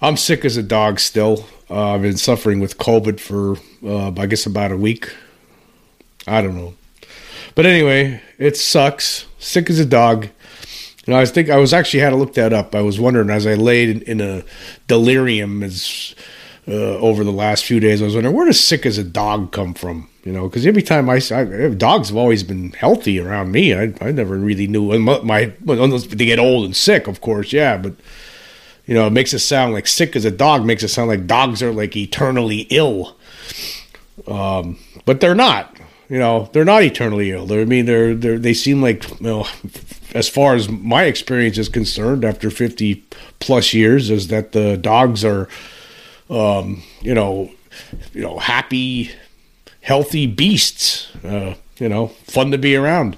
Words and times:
I'm 0.00 0.16
sick 0.16 0.44
as 0.44 0.56
a 0.56 0.62
dog 0.62 1.00
still. 1.00 1.46
Uh, 1.70 1.94
I've 1.94 2.02
been 2.02 2.16
suffering 2.16 2.60
with 2.60 2.78
COVID 2.78 3.18
for, 3.18 3.56
uh, 3.84 4.12
I 4.20 4.26
guess, 4.26 4.46
about 4.46 4.72
a 4.72 4.76
week. 4.76 5.14
I 6.26 6.42
don't 6.42 6.56
know. 6.56 6.74
But 7.54 7.66
anyway, 7.66 8.20
it 8.38 8.56
sucks. 8.56 9.26
Sick 9.38 9.70
as 9.70 9.78
a 9.78 9.86
dog. 9.86 10.24
You 11.06 11.12
know, 11.12 11.16
I 11.16 11.20
was 11.20 11.30
think 11.30 11.48
I 11.48 11.56
was 11.56 11.72
actually 11.72 12.00
had 12.00 12.10
to 12.10 12.16
look 12.16 12.34
that 12.34 12.52
up. 12.52 12.74
I 12.74 12.82
was 12.82 13.00
wondering 13.00 13.30
as 13.30 13.46
I 13.46 13.54
laid 13.54 13.88
in, 13.88 14.02
in 14.02 14.20
a 14.20 14.44
delirium 14.88 15.62
as 15.62 16.14
uh, 16.68 16.98
over 16.98 17.24
the 17.24 17.32
last 17.32 17.64
few 17.64 17.80
days. 17.80 18.02
I 18.02 18.04
was 18.04 18.14
wondering 18.14 18.34
where 18.34 18.46
does 18.46 18.62
sick 18.62 18.84
as 18.84 18.98
a 18.98 19.04
dog 19.04 19.52
come 19.52 19.72
from? 19.72 20.08
You 20.24 20.32
know, 20.32 20.48
because 20.48 20.66
every 20.66 20.82
time 20.82 21.08
I, 21.08 21.20
I, 21.30 21.68
dogs 21.68 22.08
have 22.08 22.16
always 22.16 22.42
been 22.42 22.72
healthy 22.72 23.20
around 23.20 23.52
me. 23.52 23.72
I, 23.72 23.94
I 24.00 24.10
never 24.10 24.36
really 24.36 24.66
knew 24.66 24.98
my, 24.98 25.20
my 25.20 25.52
unless 25.68 26.06
they 26.06 26.26
get 26.26 26.40
old 26.40 26.64
and 26.64 26.74
sick, 26.74 27.06
of 27.06 27.20
course, 27.20 27.52
yeah. 27.52 27.76
But 27.76 27.94
you 28.86 28.94
know, 28.94 29.06
it 29.06 29.12
makes 29.12 29.32
it 29.34 29.40
sound 29.40 29.72
like 29.72 29.86
sick 29.86 30.16
as 30.16 30.24
a 30.24 30.30
dog. 30.30 30.64
Makes 30.64 30.82
it 30.82 30.88
sound 30.88 31.08
like 31.08 31.26
dogs 31.26 31.62
are 31.62 31.72
like 31.72 31.96
eternally 31.96 32.66
ill. 32.70 33.16
Um, 34.26 34.78
but 35.04 35.20
they're 35.20 35.34
not. 35.34 35.76
You 36.08 36.20
know, 36.20 36.48
they're 36.52 36.64
not 36.64 36.84
eternally 36.84 37.32
ill. 37.32 37.46
They're, 37.46 37.62
I 37.62 37.64
mean, 37.64 37.86
they're, 37.86 38.14
they're 38.14 38.38
they 38.38 38.54
seem 38.54 38.80
like 38.80 39.08
you 39.20 39.26
know, 39.26 39.46
as 40.14 40.28
far 40.28 40.54
as 40.54 40.68
my 40.68 41.04
experience 41.04 41.58
is 41.58 41.68
concerned, 41.68 42.24
after 42.24 42.48
fifty 42.48 43.04
plus 43.40 43.74
years, 43.74 44.08
is 44.08 44.28
that 44.28 44.52
the 44.52 44.76
dogs 44.76 45.24
are, 45.24 45.48
um, 46.30 46.82
you 47.00 47.12
know, 47.12 47.50
you 48.12 48.22
know, 48.22 48.38
happy, 48.38 49.10
healthy 49.80 50.26
beasts. 50.26 51.08
Uh, 51.24 51.54
you 51.78 51.88
know, 51.88 52.06
fun 52.06 52.50
to 52.52 52.58
be 52.58 52.76
around. 52.76 53.16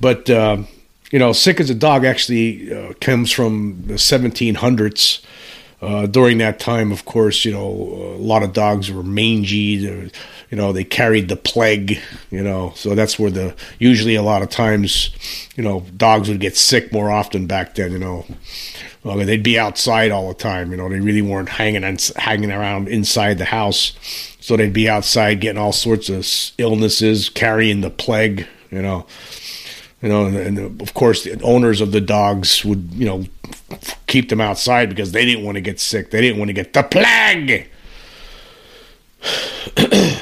But 0.00 0.30
uh, 0.30 0.58
you 1.10 1.18
know, 1.18 1.32
sick 1.32 1.60
as 1.60 1.70
a 1.70 1.74
dog 1.74 2.04
actually 2.04 2.72
uh, 2.72 2.92
comes 3.00 3.32
from 3.32 3.82
the 3.86 3.94
1700s. 3.94 5.24
Uh, 5.80 6.06
during 6.06 6.38
that 6.38 6.58
time, 6.58 6.90
of 6.90 7.04
course, 7.04 7.44
you 7.44 7.52
know, 7.52 7.68
a 7.68 8.18
lot 8.18 8.42
of 8.42 8.52
dogs 8.52 8.90
were 8.90 9.04
mangy. 9.04 9.56
You 9.56 10.10
know, 10.50 10.72
they 10.72 10.82
carried 10.82 11.28
the 11.28 11.36
plague. 11.36 12.00
You 12.30 12.42
know, 12.42 12.72
so 12.74 12.96
that's 12.96 13.16
where 13.16 13.30
the 13.30 13.54
usually 13.78 14.16
a 14.16 14.22
lot 14.22 14.42
of 14.42 14.50
times, 14.50 15.10
you 15.54 15.62
know, 15.62 15.84
dogs 15.96 16.28
would 16.28 16.40
get 16.40 16.56
sick 16.56 16.92
more 16.92 17.12
often 17.12 17.46
back 17.46 17.76
then. 17.76 17.92
You 17.92 17.98
know, 18.00 18.26
well, 19.04 19.18
they'd 19.18 19.42
be 19.42 19.56
outside 19.56 20.10
all 20.10 20.26
the 20.26 20.34
time. 20.34 20.72
You 20.72 20.78
know, 20.78 20.88
they 20.88 20.98
really 20.98 21.22
weren't 21.22 21.48
hanging 21.48 21.84
on, 21.84 21.96
hanging 22.16 22.50
around 22.50 22.88
inside 22.88 23.38
the 23.38 23.44
house, 23.44 23.92
so 24.40 24.56
they'd 24.56 24.72
be 24.72 24.88
outside 24.88 25.40
getting 25.40 25.62
all 25.62 25.72
sorts 25.72 26.08
of 26.08 26.26
illnesses, 26.58 27.28
carrying 27.28 27.82
the 27.82 27.90
plague. 27.90 28.48
You 28.72 28.82
know, 28.82 29.06
you 30.02 30.08
know, 30.08 30.26
and, 30.26 30.36
and, 30.36 30.80
of 30.80 30.94
course 30.94 31.24
the 31.24 31.40
owners 31.42 31.80
of 31.80 31.92
the 31.92 32.00
dogs 32.00 32.64
would, 32.64 32.92
you 32.92 33.06
know, 33.06 33.24
keep 34.06 34.28
them 34.28 34.40
outside 34.40 34.88
because 34.88 35.12
they 35.12 35.24
didn't 35.24 35.44
want 35.44 35.56
to 35.56 35.60
get 35.60 35.80
sick. 35.80 36.10
They 36.10 36.20
didn't 36.20 36.38
want 36.38 36.48
to 36.48 36.52
get 36.52 36.72
the 36.72 36.82
plague. 36.82 37.68
well, 39.76 40.20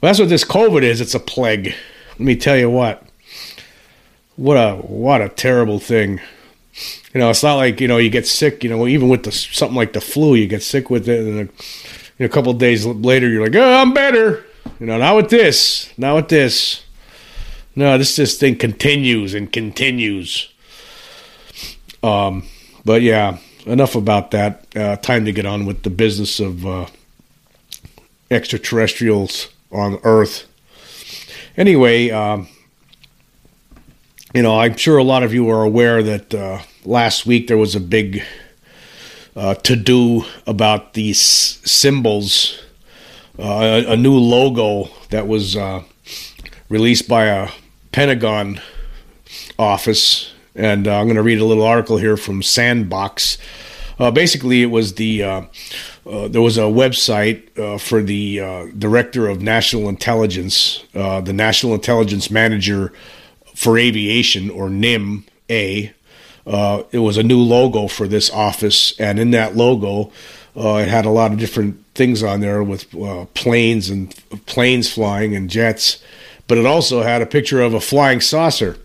that's 0.00 0.18
what 0.18 0.28
this 0.28 0.44
COVID 0.44 0.82
is. 0.82 1.00
It's 1.00 1.14
a 1.14 1.20
plague. 1.20 1.74
Let 2.12 2.20
me 2.20 2.36
tell 2.36 2.56
you 2.56 2.70
what. 2.70 3.02
What 4.36 4.56
a 4.56 4.76
what 4.76 5.22
a 5.22 5.28
terrible 5.28 5.80
thing. 5.80 6.20
You 7.14 7.20
know, 7.20 7.30
it's 7.30 7.42
not 7.42 7.54
like 7.54 7.80
you 7.80 7.88
know 7.88 7.96
you 7.96 8.10
get 8.10 8.26
sick. 8.26 8.62
You 8.62 8.70
know, 8.70 8.86
even 8.86 9.08
with 9.08 9.24
the 9.24 9.32
something 9.32 9.76
like 9.76 9.94
the 9.94 10.00
flu, 10.00 10.34
you 10.34 10.46
get 10.46 10.62
sick 10.62 10.90
with 10.90 11.08
it, 11.08 11.20
and 11.20 11.36
a, 11.36 11.42
you 11.42 11.48
know, 12.20 12.26
a 12.26 12.28
couple 12.28 12.52
days 12.52 12.84
later, 12.84 13.28
you're 13.28 13.42
like, 13.42 13.56
"Oh, 13.56 13.74
I'm 13.74 13.94
better." 13.94 14.44
You 14.78 14.86
know, 14.86 14.98
not 14.98 15.16
with 15.16 15.30
this. 15.30 15.90
Not 15.96 16.16
with 16.16 16.28
this. 16.28 16.82
No, 17.78 17.98
this 17.98 18.16
this 18.16 18.38
thing 18.38 18.56
continues 18.56 19.34
and 19.34 19.52
continues. 19.52 20.48
Um, 22.02 22.48
but 22.86 23.02
yeah, 23.02 23.36
enough 23.66 23.94
about 23.94 24.30
that. 24.30 24.66
Uh, 24.74 24.96
time 24.96 25.26
to 25.26 25.32
get 25.32 25.44
on 25.44 25.66
with 25.66 25.82
the 25.82 25.90
business 25.90 26.40
of 26.40 26.64
uh, 26.64 26.86
extraterrestrials 28.30 29.48
on 29.70 29.98
Earth. 30.04 30.46
Anyway, 31.58 32.10
um, 32.10 32.48
you 34.32 34.42
know, 34.42 34.58
I'm 34.58 34.76
sure 34.76 34.96
a 34.96 35.04
lot 35.04 35.22
of 35.22 35.34
you 35.34 35.50
are 35.50 35.62
aware 35.62 36.02
that 36.02 36.34
uh, 36.34 36.60
last 36.86 37.26
week 37.26 37.46
there 37.46 37.58
was 37.58 37.74
a 37.74 37.80
big 37.80 38.22
uh, 39.34 39.54
to 39.54 39.76
do 39.76 40.24
about 40.46 40.94
these 40.94 41.20
symbols, 41.20 42.58
uh, 43.38 43.84
a, 43.86 43.92
a, 43.92 43.96
new 43.96 44.14
logo 44.14 44.88
that 45.10 45.26
was 45.28 45.56
uh, 45.56 45.82
released 46.70 47.06
by 47.06 47.26
a 47.26 47.50
Pentagon 47.96 48.60
office, 49.58 50.30
and 50.54 50.86
uh, 50.86 50.98
I'm 50.98 51.06
going 51.06 51.16
to 51.16 51.22
read 51.22 51.38
a 51.38 51.46
little 51.46 51.64
article 51.64 51.96
here 51.96 52.18
from 52.18 52.42
Sandbox. 52.42 53.38
Uh, 53.98 54.10
basically, 54.10 54.60
it 54.60 54.66
was 54.66 54.96
the 54.96 55.22
uh, 55.22 55.42
uh 56.04 56.28
there 56.28 56.42
was 56.42 56.58
a 56.58 56.68
website 56.68 57.58
uh, 57.58 57.78
for 57.78 58.02
the 58.02 58.38
uh, 58.38 58.66
director 58.76 59.26
of 59.30 59.40
national 59.40 59.88
intelligence, 59.88 60.84
the 60.92 61.32
National 61.32 61.72
Intelligence 61.72 62.30
Manager 62.30 62.92
for 63.54 63.78
Aviation, 63.78 64.50
or 64.50 64.68
NIM 64.68 65.24
A. 65.48 65.90
it 66.44 66.98
was 66.98 67.16
a 67.16 67.22
new 67.22 67.40
logo 67.40 67.88
for 67.88 68.06
this 68.06 68.28
office, 68.28 68.92
and 69.00 69.18
in 69.18 69.30
that 69.30 69.56
logo, 69.56 70.12
it 70.54 70.88
had 70.88 71.06
a 71.06 71.10
lot 71.10 71.32
of 71.32 71.38
different 71.38 71.82
things 71.94 72.22
on 72.22 72.40
there 72.40 72.62
with 72.62 72.90
planes 73.32 73.88
and 73.88 74.14
planes 74.44 74.92
flying 74.92 75.34
and 75.34 75.48
jets 75.48 76.02
but 76.48 76.58
it 76.58 76.66
also 76.66 77.02
had 77.02 77.22
a 77.22 77.26
picture 77.26 77.60
of 77.60 77.74
a 77.74 77.80
flying 77.80 78.20
saucer. 78.20 78.76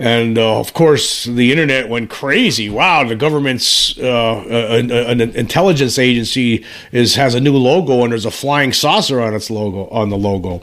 And 0.00 0.38
uh, 0.38 0.58
of 0.58 0.72
course, 0.72 1.24
the 1.24 1.52
internet 1.52 1.90
went 1.90 2.08
crazy. 2.08 2.70
Wow, 2.70 3.06
the 3.06 3.14
government's 3.14 3.98
uh, 3.98 4.44
an, 4.48 4.90
an, 4.90 5.20
intelligence 5.20 5.98
agency 5.98 6.64
is 6.90 7.16
has 7.16 7.34
a 7.34 7.40
new 7.40 7.54
logo, 7.54 8.02
and 8.02 8.12
there's 8.12 8.24
a 8.24 8.30
flying 8.30 8.72
saucer 8.72 9.20
on 9.20 9.34
its 9.34 9.50
logo 9.50 9.88
on 9.88 10.08
the 10.08 10.16
logo. 10.16 10.62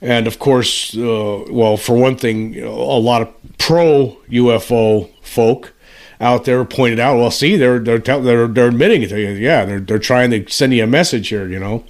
And 0.00 0.28
of 0.28 0.38
course, 0.38 0.96
uh, 0.96 1.44
well, 1.50 1.76
for 1.76 1.96
one 1.96 2.14
thing, 2.14 2.62
a 2.62 2.70
lot 2.70 3.22
of 3.22 3.34
pro 3.58 4.18
UFO 4.30 5.10
folk 5.20 5.72
out 6.20 6.44
there 6.44 6.64
pointed 6.64 7.00
out, 7.00 7.16
well, 7.16 7.32
see, 7.32 7.56
they're 7.56 7.80
they're 7.80 7.98
they're, 7.98 8.46
they're 8.46 8.68
admitting 8.68 9.02
it. 9.02 9.10
Yeah, 9.10 9.64
they're 9.64 9.80
they're 9.80 9.98
trying 9.98 10.30
to 10.30 10.48
send 10.48 10.72
you 10.74 10.84
a 10.84 10.86
message 10.86 11.26
here. 11.26 11.48
You 11.48 11.58
know, 11.58 11.84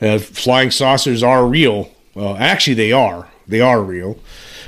uh, 0.00 0.20
flying 0.20 0.70
saucers 0.70 1.24
are 1.24 1.44
real 1.44 1.90
well, 2.18 2.36
actually, 2.36 2.74
they 2.74 2.90
are. 2.90 3.28
They 3.46 3.60
are 3.60 3.80
real. 3.80 4.18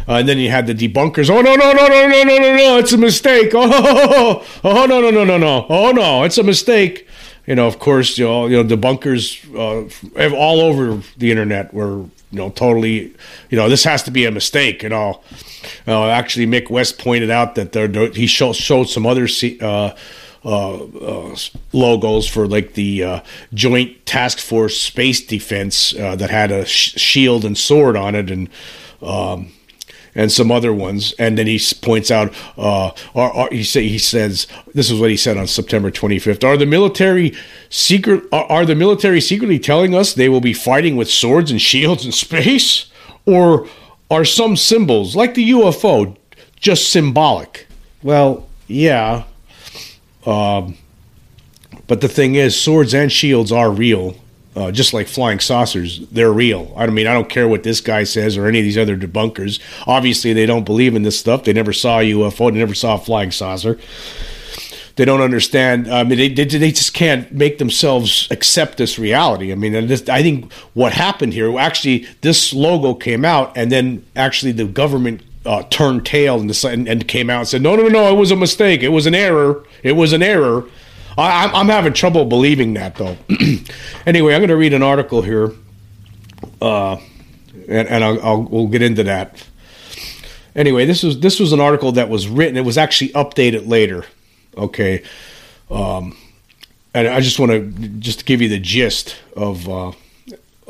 Uh, 0.08 0.14
and 0.14 0.28
then 0.28 0.38
you 0.38 0.50
had 0.50 0.68
the 0.68 0.74
debunkers. 0.74 1.28
Oh 1.28 1.40
no 1.40 1.56
no 1.56 1.72
no 1.72 1.88
no 1.88 2.06
no 2.06 2.22
no 2.22 2.38
no 2.38 2.56
no! 2.56 2.78
It's 2.78 2.92
a 2.92 2.98
mistake. 2.98 3.50
Oh, 3.54 3.68
oh, 4.44 4.60
oh 4.62 4.86
no 4.86 5.00
no 5.00 5.10
no 5.10 5.24
no 5.24 5.36
no! 5.36 5.66
Oh 5.68 5.90
no, 5.90 6.22
it's 6.22 6.38
a 6.38 6.44
mistake. 6.44 7.08
You 7.46 7.56
know, 7.56 7.66
of 7.66 7.80
course, 7.80 8.16
you 8.18 8.24
know, 8.24 8.46
you 8.46 8.62
know, 8.62 8.76
debunkers 8.76 9.44
uh, 9.52 10.36
all 10.36 10.60
over 10.60 11.02
the 11.18 11.32
internet 11.32 11.74
were 11.74 11.98
you 11.98 12.08
know 12.30 12.50
totally, 12.50 13.14
you 13.50 13.56
know, 13.56 13.68
this 13.68 13.82
has 13.82 14.04
to 14.04 14.12
be 14.12 14.24
a 14.26 14.30
mistake. 14.30 14.84
You 14.84 14.90
know, 14.90 15.20
uh, 15.88 16.06
actually, 16.08 16.46
Mick 16.46 16.70
West 16.70 16.98
pointed 16.98 17.30
out 17.30 17.56
that 17.56 17.72
there, 17.72 17.88
he 18.12 18.28
showed, 18.28 18.54
showed 18.54 18.84
some 18.84 19.06
other. 19.06 19.26
Uh, 19.60 19.90
logos 20.44 22.26
for 22.26 22.46
like 22.46 22.74
the 22.74 23.04
uh, 23.04 23.20
Joint 23.52 24.06
Task 24.06 24.38
Force 24.38 24.80
Space 24.80 25.24
Defense 25.24 25.94
uh, 25.94 26.16
that 26.16 26.30
had 26.30 26.50
a 26.50 26.64
sh- 26.64 26.98
shield 26.98 27.44
and 27.44 27.56
sword 27.56 27.96
on 27.96 28.14
it, 28.14 28.30
and 28.30 28.48
um, 29.02 29.52
and 30.14 30.32
some 30.32 30.50
other 30.50 30.72
ones. 30.72 31.12
And 31.18 31.38
then 31.38 31.46
he 31.46 31.60
points 31.80 32.10
out, 32.10 32.34
uh, 32.56 32.90
are, 33.14 33.32
are, 33.32 33.48
he 33.50 33.64
say 33.64 33.88
he 33.88 33.98
says 33.98 34.46
this 34.74 34.90
is 34.90 35.00
what 35.00 35.10
he 35.10 35.16
said 35.16 35.36
on 35.36 35.46
September 35.46 35.90
25th. 35.90 36.44
Are 36.44 36.56
the 36.56 36.66
military 36.66 37.36
secret? 37.68 38.24
Are, 38.32 38.44
are 38.44 38.66
the 38.66 38.74
military 38.74 39.20
secretly 39.20 39.58
telling 39.58 39.94
us 39.94 40.14
they 40.14 40.28
will 40.28 40.40
be 40.40 40.54
fighting 40.54 40.96
with 40.96 41.10
swords 41.10 41.50
and 41.50 41.60
shields 41.60 42.04
in 42.04 42.12
space, 42.12 42.90
or 43.26 43.68
are 44.10 44.24
some 44.24 44.56
symbols 44.56 45.14
like 45.14 45.34
the 45.34 45.50
UFO 45.50 46.16
just 46.56 46.90
symbolic? 46.90 47.66
Well, 48.02 48.48
yeah, 48.66 49.24
um, 50.26 50.76
but 51.86 52.00
the 52.00 52.08
thing 52.08 52.34
is, 52.34 52.60
swords 52.60 52.94
and 52.94 53.10
shields 53.10 53.52
are 53.52 53.70
real, 53.70 54.16
uh, 54.54 54.70
just 54.70 54.92
like 54.92 55.08
flying 55.08 55.40
saucers. 55.40 56.00
They're 56.08 56.32
real. 56.32 56.72
I 56.76 56.86
mean, 56.86 57.06
I 57.06 57.12
don't 57.12 57.28
care 57.28 57.48
what 57.48 57.62
this 57.62 57.80
guy 57.80 58.04
says 58.04 58.36
or 58.36 58.46
any 58.46 58.58
of 58.58 58.64
these 58.64 58.78
other 58.78 58.96
debunkers. 58.96 59.60
Obviously, 59.86 60.32
they 60.32 60.46
don't 60.46 60.64
believe 60.64 60.94
in 60.94 61.02
this 61.02 61.18
stuff. 61.18 61.44
They 61.44 61.52
never 61.52 61.72
saw 61.72 62.00
a 62.00 62.10
UFO. 62.12 62.52
They 62.52 62.58
never 62.58 62.74
saw 62.74 62.94
a 62.94 62.98
flying 62.98 63.30
saucer. 63.30 63.78
they 64.96 65.04
don't 65.04 65.20
understand. 65.20 65.92
I 65.92 66.04
mean, 66.04 66.18
they, 66.18 66.28
they, 66.28 66.44
they 66.44 66.70
just 66.70 66.94
can't 66.94 67.32
make 67.32 67.58
themselves 67.58 68.28
accept 68.30 68.76
this 68.76 68.98
reality. 68.98 69.50
I 69.52 69.54
mean, 69.54 69.72
this, 69.86 70.08
I 70.08 70.22
think 70.22 70.52
what 70.74 70.92
happened 70.92 71.32
here 71.32 71.58
actually 71.58 72.06
this 72.20 72.52
logo 72.52 72.94
came 72.94 73.24
out, 73.24 73.56
and 73.56 73.72
then 73.72 74.04
actually 74.14 74.52
the 74.52 74.66
government 74.66 75.22
uh, 75.46 75.62
turned 75.64 76.04
tail 76.04 76.40
and, 76.40 76.64
and, 76.64 76.88
and 76.88 77.08
came 77.08 77.30
out 77.30 77.40
and 77.40 77.48
said, 77.48 77.62
"No, 77.62 77.76
no, 77.76 77.84
no, 77.84 77.88
no! 77.88 78.12
it 78.12 78.18
was 78.18 78.30
a 78.30 78.36
mistake. 78.36 78.82
It 78.82 78.88
was 78.88 79.06
an 79.06 79.14
error. 79.14 79.64
It 79.82 79.92
was 79.92 80.12
an 80.12 80.22
error." 80.22 80.64
I, 81.16 81.44
I'm, 81.44 81.54
I'm 81.54 81.68
having 81.68 81.92
trouble 81.92 82.24
believing 82.24 82.74
that 82.74 82.96
though. 82.96 83.16
anyway, 84.06 84.34
I'm 84.34 84.40
going 84.40 84.48
to 84.48 84.56
read 84.56 84.72
an 84.72 84.82
article 84.82 85.22
here, 85.22 85.52
uh, 86.60 86.96
and, 87.68 87.88
and 87.88 88.04
I'll, 88.04 88.22
I'll 88.22 88.42
we'll 88.42 88.68
get 88.68 88.82
into 88.82 89.04
that. 89.04 89.46
Anyway, 90.54 90.84
this 90.84 91.02
was 91.02 91.20
this 91.20 91.40
was 91.40 91.52
an 91.52 91.60
article 91.60 91.92
that 91.92 92.08
was 92.08 92.28
written. 92.28 92.56
It 92.56 92.64
was 92.64 92.78
actually 92.78 93.10
updated 93.10 93.68
later. 93.68 94.04
Okay, 94.56 95.02
um, 95.70 96.16
and 96.92 97.08
I 97.08 97.20
just 97.20 97.38
want 97.38 97.52
to 97.52 97.88
just 97.98 98.26
give 98.26 98.42
you 98.42 98.48
the 98.48 98.58
gist 98.58 99.16
of 99.36 99.68
uh, 99.68 99.92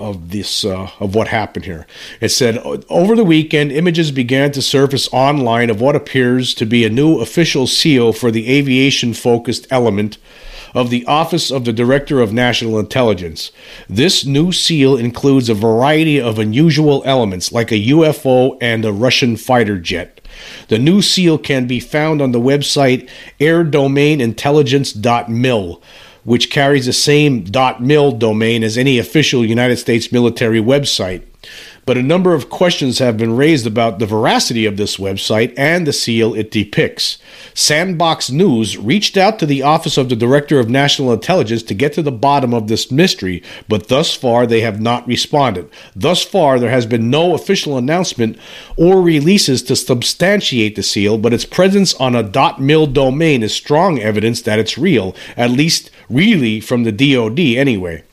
of 0.00 0.31
this 0.31 0.64
uh, 0.64 0.91
of 0.99 1.14
what 1.14 1.29
happened 1.29 1.67
here. 1.67 1.87
It 2.20 2.31
said 2.31 2.58
over 2.88 3.14
the 3.14 3.25
weekend, 3.25 3.70
images 3.70 4.11
began 4.11 4.50
to 4.52 4.62
surface 4.62 5.08
online 5.12 5.70
of 5.70 5.81
what 5.81 5.94
appears 5.94 6.55
to 6.55 6.67
be 6.67 6.85
a 6.85 6.91
new 6.91 7.20
official 7.20 7.67
seal 7.67 8.12
for 8.12 8.31
the 8.31 8.49
aviation-focused 8.49 9.67
element 9.70 10.19
of 10.75 10.91
the 10.91 11.06
Office 11.06 11.50
of 11.50 11.64
the 11.64 11.73
Director 11.73 12.20
of 12.20 12.32
National 12.32 12.79
Intelligence. 12.79 13.50
This 13.88 14.25
new 14.25 14.52
seal 14.52 14.97
includes 14.97 15.49
a 15.49 15.55
variety 15.55 16.20
of 16.20 16.38
unusual 16.38 17.02
elements, 17.05 17.50
like 17.52 17.73
a 17.73 17.88
UFO 17.88 18.56
and 18.61 18.85
a 18.85 18.93
Russian 18.93 19.37
fighter 19.37 19.79
jet. 19.79 20.20
The 20.69 20.79
new 20.79 21.02
seal 21.02 21.38
can 21.38 21.67
be 21.67 21.81
found 21.81 22.23
on 22.23 22.31
the 22.32 22.41
website 22.41 23.11
airdomainintelligence.mil, 23.41 25.82
which 26.25 26.51
carries 26.51 26.87
the 26.87 26.93
same 26.93 27.47
.mil 27.81 28.13
domain 28.13 28.63
as 28.63 28.77
any 28.77 28.99
official 28.99 29.45
United 29.45 29.77
States 29.77 30.13
military 30.13 30.61
website 30.61 31.25
but 31.87 31.97
a 31.97 32.03
number 32.03 32.35
of 32.35 32.50
questions 32.50 32.99
have 32.99 33.17
been 33.17 33.37
raised 33.37 33.67
about 33.67 33.99
the 33.99 34.06
veracity 34.06 34.67
of 34.67 34.77
this 34.77 34.97
website 34.97 35.53
and 35.56 35.87
the 35.87 35.93
seal 35.93 36.35
it 36.35 36.50
depicts. 36.50 37.19
Sandbox 37.55 38.31
News 38.31 38.79
reached 38.79 39.17
out 39.17 39.38
to 39.38 39.47
the 39.47 39.62
Office 39.62 39.97
of 39.97 40.09
the 40.09 40.17
Director 40.17 40.59
of 40.59 40.69
National 40.69 41.12
Intelligence 41.12 41.62
to 41.65 41.75
get 41.75 41.93
to 41.94 42.03
the 42.03 42.12
bottom 42.12 42.55
of 42.55 42.69
this 42.69 42.91
mystery, 42.91 43.43
but 43.69 43.88
thus 43.88 44.15
far 44.15 44.47
they 44.47 44.61
have 44.61 44.81
not 44.81 45.06
responded. 45.06 45.69
Thus 45.97 46.23
far, 46.23 46.59
there 46.59 46.71
has 46.71 46.87
been 46.87 47.11
no 47.11 47.35
official 47.35 47.77
announcement 47.77 48.38
or 48.76 49.03
releases 49.03 49.62
to 49.65 49.76
substantiate 49.76 50.76
the 50.76 50.83
seal, 50.83 51.19
but 51.19 51.33
its 51.33 51.44
presence 51.44 51.94
on 51.94 52.15
a 52.15 52.59
.mil 52.59 52.87
domain 52.87 53.43
is 53.43 53.53
strong 53.55 53.99
evidence 53.99 54.43
that 54.43 54.59
it's 54.59 54.79
real, 54.79 55.15
at 55.37 55.50
least 55.50 55.91
really 56.09 56.61
from 56.61 56.85
the 56.85 56.93
DoD 56.93 57.38
anyway. 57.38 58.05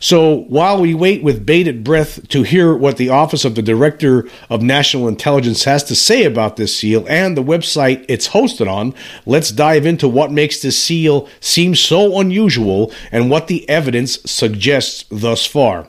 So 0.00 0.44
while 0.48 0.80
we 0.80 0.94
wait 0.94 1.22
with 1.22 1.46
bated 1.46 1.82
breath 1.82 2.28
to 2.28 2.42
hear 2.42 2.74
what 2.74 2.96
the 2.96 3.08
Office 3.08 3.44
of 3.44 3.54
the 3.54 3.62
Director 3.62 4.28
of 4.50 4.62
National 4.62 5.08
Intelligence 5.08 5.64
has 5.64 5.82
to 5.84 5.96
say 5.96 6.24
about 6.24 6.56
this 6.56 6.76
seal 6.76 7.06
and 7.08 7.36
the 7.36 7.42
website 7.42 8.04
it's 8.08 8.28
hosted 8.28 8.70
on, 8.70 8.94
let's 9.24 9.50
dive 9.50 9.86
into 9.86 10.08
what 10.08 10.30
makes 10.30 10.60
this 10.60 10.80
seal 10.80 11.28
seem 11.40 11.74
so 11.74 12.20
unusual 12.20 12.92
and 13.10 13.30
what 13.30 13.46
the 13.46 13.68
evidence 13.68 14.18
suggests 14.24 15.04
thus 15.10 15.46
far. 15.46 15.88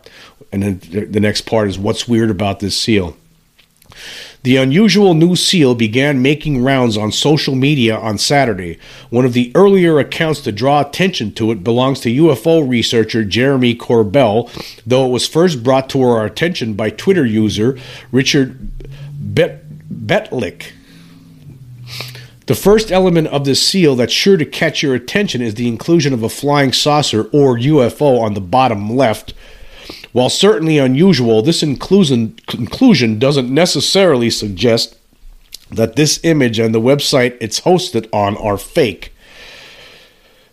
And 0.51 0.63
then 0.63 1.11
the 1.11 1.19
next 1.19 1.41
part 1.41 1.67
is 1.67 1.77
what's 1.77 2.07
weird 2.07 2.29
about 2.29 2.59
this 2.59 2.77
seal. 2.77 3.17
The 4.47 4.55
unusual 4.55 5.13
new 5.13 5.35
seal 5.35 5.75
began 5.75 6.21
making 6.21 6.63
rounds 6.63 6.95
on 6.95 7.11
social 7.11 7.53
media 7.53 7.97
on 7.97 8.17
Saturday. 8.17 8.79
One 9.09 9.25
of 9.25 9.33
the 9.33 9.51
earlier 9.53 9.99
accounts 9.99 10.39
to 10.43 10.53
draw 10.53 10.79
attention 10.79 11.33
to 11.33 11.51
it 11.51 11.65
belongs 11.65 11.99
to 11.99 12.09
UFO 12.09 12.65
researcher 12.65 13.25
Jeremy 13.25 13.75
Corbell, 13.75 14.49
though 14.85 15.05
it 15.05 15.11
was 15.11 15.27
first 15.27 15.63
brought 15.63 15.89
to 15.89 16.01
our 16.01 16.25
attention 16.25 16.75
by 16.75 16.91
Twitter 16.91 17.25
user 17.25 17.77
Richard 18.09 18.71
Bet- 19.19 19.65
Betlick. 19.89 20.71
The 22.45 22.55
first 22.55 22.89
element 22.89 23.27
of 23.27 23.43
this 23.43 23.61
seal 23.61 23.97
that's 23.97 24.13
sure 24.13 24.37
to 24.37 24.45
catch 24.45 24.81
your 24.81 24.95
attention 24.95 25.41
is 25.41 25.55
the 25.55 25.67
inclusion 25.67 26.13
of 26.13 26.23
a 26.23 26.29
flying 26.29 26.71
saucer 26.71 27.23
or 27.33 27.57
UFO 27.57 28.21
on 28.21 28.33
the 28.33 28.39
bottom 28.39 28.95
left 28.95 29.33
while 30.13 30.29
certainly 30.29 30.77
unusual, 30.77 31.41
this 31.41 31.61
inclusion, 31.61 32.37
conclusion 32.47 33.19
doesn't 33.19 33.53
necessarily 33.53 34.29
suggest 34.29 34.97
that 35.69 35.95
this 35.95 36.19
image 36.23 36.59
and 36.59 36.73
the 36.73 36.81
website 36.81 37.37
it's 37.41 37.61
hosted 37.61 38.07
on 38.13 38.37
are 38.37 38.57
fake. 38.57 39.13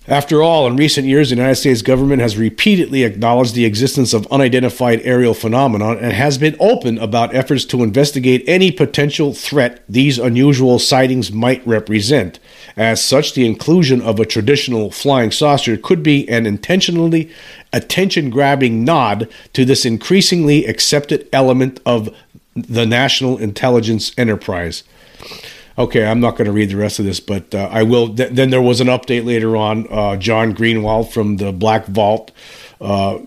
After 0.06 0.43
all, 0.43 0.67
in 0.67 0.77
recent 0.77 1.06
years, 1.06 1.31
the 1.31 1.37
United 1.37 1.55
States 1.55 1.81
government 1.81 2.21
has 2.21 2.37
repeatedly 2.37 3.05
acknowledged 3.05 3.55
the 3.55 3.65
existence 3.65 4.12
of 4.12 4.31
unidentified 4.31 5.01
aerial 5.03 5.33
phenomena 5.33 5.93
and 5.97 6.12
has 6.12 6.37
been 6.37 6.56
open 6.61 6.99
about 6.99 7.35
efforts 7.35 7.65
to 7.67 7.83
investigate 7.83 8.45
any 8.47 8.71
potential 8.71 9.33
threat 9.33 9.83
these 9.89 10.19
unusual 10.19 10.79
sightings 10.79 11.33
might 11.33 11.67
represent. 11.67 12.39
As 12.76 13.03
such, 13.03 13.35
the 13.35 13.47
inclusion 13.47 14.00
of 14.03 14.19
a 14.19 14.26
traditional 14.26 14.91
flying 14.91 15.31
saucer 15.31 15.76
could 15.76 16.03
be 16.03 16.29
an 16.29 16.44
intentionally 16.44 17.31
attention 17.73 18.31
grabbing 18.31 18.85
nod 18.85 19.29
to 19.53 19.65
this 19.65 19.85
increasingly 19.85 20.67
accepted 20.67 21.29
element 21.32 21.81
of 21.87 22.15
the 22.55 22.85
national 22.85 23.38
intelligence 23.38 24.12
enterprise. 24.19 24.82
Okay, 25.76 26.05
I'm 26.06 26.21
not 26.21 26.32
going 26.32 26.47
to 26.47 26.53
read 26.53 26.71
the 26.71 26.76
rest 26.76 26.99
of 26.99 27.05
this, 27.05 27.19
but 27.19 27.53
uh, 27.53 27.69
I 27.71 27.82
will. 27.82 28.15
Th- 28.15 28.31
then 28.31 28.50
there 28.50 28.62
was 28.62 28.81
an 28.81 28.87
update 28.87 29.25
later 29.25 29.56
on. 29.56 29.88
Uh, 29.91 30.17
John 30.17 30.55
Greenwald 30.55 31.12
from 31.12 31.38
the 31.38 31.50
Black 31.53 31.87
Vault 31.87 32.31
uh, 32.81 33.19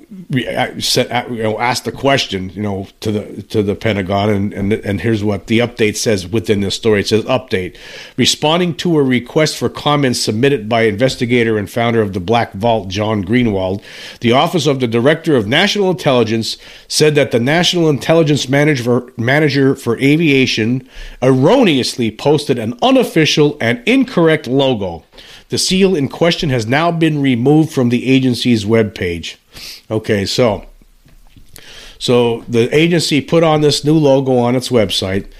set, 0.79 1.29
you 1.31 1.43
know, 1.43 1.59
asked 1.59 1.85
the 1.85 1.91
question, 1.91 2.49
you 2.49 2.61
know, 2.61 2.87
to 2.99 3.11
the 3.11 3.43
to 3.43 3.63
the 3.63 3.75
Pentagon, 3.75 4.29
and, 4.29 4.53
and 4.53 4.73
and 4.73 5.01
here's 5.01 5.23
what 5.23 5.47
the 5.47 5.59
update 5.59 5.95
says 5.95 6.27
within 6.27 6.61
this 6.61 6.75
story. 6.75 7.01
It 7.01 7.07
says 7.07 7.23
update, 7.25 7.77
responding 8.17 8.75
to 8.75 8.97
a 8.97 9.03
request 9.03 9.57
for 9.57 9.69
comments 9.69 10.19
submitted 10.19 10.67
by 10.67 10.83
investigator 10.83 11.57
and 11.57 11.69
founder 11.69 12.01
of 12.01 12.13
the 12.13 12.19
Black 12.19 12.53
Vault, 12.53 12.89
John 12.89 13.23
Greenwald, 13.23 13.81
the 14.19 14.31
Office 14.31 14.67
of 14.67 14.79
the 14.79 14.87
Director 14.87 15.35
of 15.35 15.47
National 15.47 15.89
Intelligence 15.89 16.57
said 16.87 17.15
that 17.15 17.31
the 17.31 17.39
National 17.39 17.89
Intelligence 17.89 18.49
Manager 18.49 19.11
Manager 19.17 19.75
for 19.75 19.97
Aviation 19.99 20.87
erroneously 21.21 22.11
posted 22.11 22.59
an 22.59 22.77
unofficial 22.81 23.57
and 23.61 23.81
incorrect 23.87 24.47
logo. 24.47 25.03
The 25.49 25.57
seal 25.57 25.95
in 25.95 26.09
question 26.09 26.49
has 26.49 26.67
now 26.67 26.91
been 26.91 27.21
removed 27.21 27.71
from 27.71 27.89
the 27.89 28.09
agency's 28.09 28.65
webpage. 28.65 29.37
Okay, 29.89 30.25
so 30.25 30.65
so 31.99 32.43
the 32.47 32.73
agency 32.75 33.21
put 33.21 33.43
on 33.43 33.61
this 33.61 33.83
new 33.83 33.97
logo 33.97 34.37
on 34.37 34.55
its 34.55 34.69
website. 34.69 35.31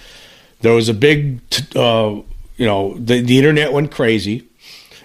There 0.61 0.73
was 0.73 0.89
a 0.89 0.93
big, 0.93 1.41
uh, 1.75 2.21
you 2.55 2.65
know, 2.65 2.95
the, 2.97 3.21
the 3.21 3.37
internet 3.37 3.73
went 3.73 3.91
crazy, 3.91 4.47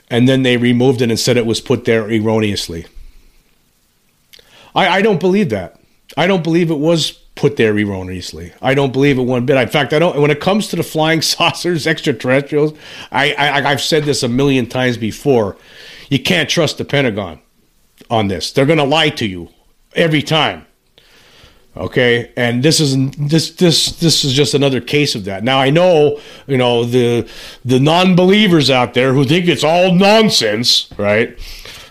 and 0.09 0.29
then 0.29 0.43
they 0.45 0.57
removed 0.57 1.03
it 1.03 1.11
and 1.11 1.19
said 1.19 1.37
it 1.37 1.47
was 1.47 1.61
put 1.61 1.85
there 1.85 2.11
erroneously. 2.11 2.87
I, 4.75 4.89
I 4.89 5.03
don't 5.03 5.21
believe 5.21 5.51
that. 5.51 5.79
I 6.17 6.27
don't 6.27 6.45
believe 6.45 6.71
it 6.71 6.79
was 6.79 7.22
put 7.35 7.57
there 7.57 7.77
erroneously. 7.77 8.53
I 8.61 8.75
don't 8.75 8.93
believe 8.93 9.19
it 9.19 9.23
one 9.23 9.47
bit. 9.47 9.57
In 9.57 9.69
fact, 9.69 9.93
I 9.93 9.99
don't. 9.99 10.21
When 10.21 10.31
it 10.31 10.41
comes 10.41 10.69
to 10.69 10.77
the 10.77 10.83
flying 10.83 11.23
saucers, 11.23 11.87
extraterrestrials, 11.87 12.73
I, 13.11 13.33
I 13.35 13.71
I've 13.71 13.81
said 13.83 14.05
this 14.05 14.23
a 14.23 14.29
million 14.29 14.67
times 14.67 14.97
before. 14.97 15.57
You 16.09 16.23
can't 16.23 16.49
trust 16.49 16.79
the 16.79 16.85
Pentagon 16.85 17.41
on 18.11 18.29
this. 18.29 18.53
They're 18.53 18.67
going 18.67 18.79
to 18.79 18.85
lie 18.85 19.09
to 19.11 19.27
you 19.27 19.49
every 19.95 20.23
time. 20.23 20.67
Okay, 21.75 22.31
and 22.37 22.63
this 22.63 22.81
is 22.81 22.95
this 23.17 23.53
this 23.53 23.99
this 23.99 24.25
is 24.25 24.35
just 24.35 24.53
another 24.53 24.81
case 24.81 25.15
of 25.15 25.25
that. 25.25 25.43
Now 25.43 25.59
I 25.59 25.71
know 25.71 26.21
you 26.47 26.59
know 26.59 26.85
the 26.85 27.27
the 27.65 27.81
non-believers 27.81 28.69
out 28.69 28.93
there 28.93 29.15
who 29.15 29.25
think 29.25 29.49
it's 29.49 29.65
all 29.65 29.95
nonsense, 29.95 30.93
right? 30.99 31.39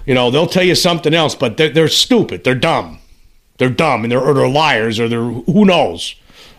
You 0.06 0.14
know 0.14 0.30
they'll 0.30 0.46
tell 0.46 0.64
you 0.64 0.76
something 0.76 1.16
else, 1.16 1.34
but 1.34 1.58
they're, 1.58 1.70
they're 1.70 1.88
stupid. 1.88 2.44
They're 2.44 2.54
dumb. 2.54 3.01
They're 3.62 3.70
dumb 3.70 4.04
and 4.04 4.12
they're 4.12 4.20
or 4.20 4.34
they're 4.34 4.48
liars 4.50 5.00
or 5.00 5.08
they're 5.08 5.22
who 5.22 5.66
knows, 5.66 6.16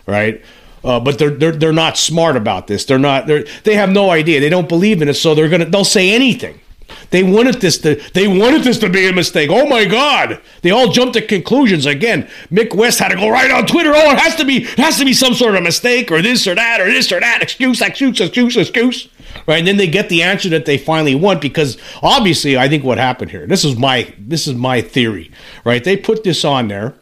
right? 0.07 0.41
Uh, 0.85 1.01
but 1.01 1.19
they're, 1.19 1.31
they're 1.31 1.51
they're 1.51 1.73
not 1.73 1.97
smart 1.97 2.37
about 2.37 2.67
this. 2.67 2.85
They're 2.85 2.97
not. 2.97 3.27
They 3.27 3.43
they 3.65 3.75
have 3.75 3.89
no 3.89 4.09
idea. 4.09 4.39
They 4.39 4.47
don't 4.47 4.69
believe 4.69 5.01
in 5.01 5.09
it, 5.09 5.15
so 5.15 5.35
they're 5.35 5.49
gonna 5.49 5.65
they'll 5.65 5.83
say 5.83 6.11
anything. 6.11 6.61
They 7.09 7.23
wanted 7.23 7.55
this 7.55 7.77
to 7.79 7.95
they 8.13 8.27
wanted 8.27 8.63
this 8.63 8.79
to 8.79 8.89
be 8.89 9.07
a 9.07 9.13
mistake. 9.13 9.49
Oh 9.51 9.67
my 9.67 9.85
God! 9.85 10.41
They 10.61 10.71
all 10.71 10.89
jumped 10.89 11.13
to 11.13 11.21
conclusions 11.21 11.85
again. 11.85 12.27
Mick 12.51 12.73
West 12.75 12.99
had 12.99 13.09
to 13.09 13.15
go 13.15 13.29
right 13.29 13.51
on 13.51 13.65
Twitter. 13.65 13.91
Oh, 13.95 14.11
it 14.11 14.19
has 14.19 14.35
to 14.35 14.45
be 14.45 14.63
it 14.63 14.79
has 14.79 14.97
to 14.97 15.05
be 15.05 15.13
some 15.13 15.33
sort 15.33 15.55
of 15.55 15.63
mistake 15.63 16.11
or 16.11 16.21
this 16.21 16.47
or 16.47 16.55
that 16.55 16.81
or 16.81 16.85
this 16.85 17.11
or 17.11 17.19
that 17.19 17.41
excuse 17.41 17.81
excuse 17.81 18.19
excuse 18.19 18.57
excuse. 18.57 19.09
Right, 19.47 19.59
and 19.59 19.67
then 19.67 19.77
they 19.77 19.87
get 19.87 20.09
the 20.09 20.23
answer 20.23 20.49
that 20.49 20.65
they 20.65 20.77
finally 20.77 21.15
want 21.15 21.41
because 21.41 21.77
obviously 22.01 22.57
I 22.57 22.69
think 22.69 22.83
what 22.83 22.97
happened 22.97 23.31
here. 23.31 23.45
This 23.47 23.65
is 23.65 23.77
my 23.77 24.13
this 24.17 24.47
is 24.47 24.55
my 24.55 24.81
theory. 24.81 25.31
Right, 25.63 25.83
they 25.83 25.97
put 25.97 26.23
this 26.23 26.45
on 26.45 26.67
there 26.67 26.93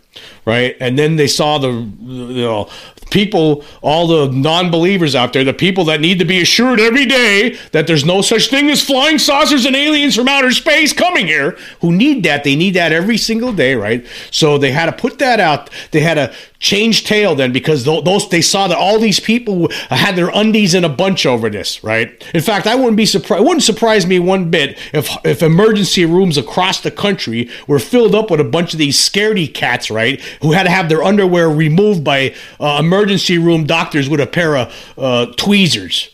right? 0.46 0.76
And 0.80 0.98
then 0.98 1.16
they 1.16 1.28
saw 1.28 1.58
the 1.58 1.70
you 1.72 2.42
know 2.42 2.70
people, 3.12 3.64
all 3.82 4.08
the 4.08 4.34
non-believers 4.34 5.16
out 5.16 5.34
there, 5.34 5.44
the 5.44 5.54
people 5.54 5.84
that 5.86 6.02
need 6.02 6.18
to 6.18 6.26
be 6.26 6.42
assured 6.42 6.80
every 6.80 7.06
day 7.06 7.58
that 7.74 7.86
there's 7.86 8.06
no 8.06 8.22
such 8.22 8.50
thing 8.50 8.70
as 8.70 8.82
flying 8.82 9.20
saucers 9.20 9.66
and 9.66 9.76
aliens 9.76 10.16
from 10.16 10.28
outer 10.28 10.52
space 10.52 10.94
coming 10.94 11.28
here, 11.28 11.58
who 11.82 11.92
need 11.92 12.24
that. 12.24 12.44
They 12.44 12.56
need 12.56 12.74
that 12.76 12.92
every 12.92 13.18
single 13.18 13.54
day, 13.54 13.76
right? 13.76 14.06
So 14.32 14.58
they 14.58 14.72
had 14.72 14.86
to 14.88 14.94
put 14.94 15.20
that 15.20 15.40
out. 15.40 15.70
They 15.92 16.00
had 16.00 16.16
to 16.16 16.34
change 16.62 17.06
tail 17.06 17.36
then 17.36 17.52
because 17.52 17.84
those 17.86 18.30
they 18.30 18.42
saw 18.42 18.68
that 18.68 18.78
all 18.78 19.00
these 19.00 19.20
people 19.20 19.70
had 19.90 20.16
their 20.16 20.30
undies 20.30 20.74
in 20.74 20.86
a 20.86 20.90
bunch 20.90 21.26
over 21.26 21.50
this, 21.50 21.84
right? 21.84 22.24
In 22.34 22.42
fact, 22.42 22.68
I 22.68 22.76
wouldn't 22.76 22.98
be 22.98 23.06
surprised. 23.06 23.42
It 23.42 23.48
wouldn't 23.48 23.64
surprise 23.64 24.06
me 24.06 24.20
one 24.20 24.50
bit 24.50 24.78
if 24.94 25.10
if 25.26 25.42
emergency 25.42 26.06
rooms 26.06 26.38
across 26.38 26.80
the 26.80 26.92
country 26.92 27.50
were 27.68 27.80
filled 27.80 28.16
up 28.16 28.32
with 28.32 28.40
a 28.40 28.46
bunch 28.46 28.74
of 28.74 28.80
these 28.80 28.98
scaredy 28.98 29.52
cats, 29.52 29.90
right, 29.92 30.22
who 30.42 30.52
had 30.52 30.64
to 30.64 30.70
have 30.70 30.90
their 30.90 31.04
underwear 31.04 31.50
removed 31.50 32.04
by 32.04 32.34
uh, 32.60 32.78
emergency 32.80 33.38
room 33.38 33.66
doctors 33.66 34.10
with 34.10 34.20
a 34.20 34.28
pair 34.28 34.58
of 34.58 34.94
uh, 34.98 35.26
tweezers. 35.38 36.10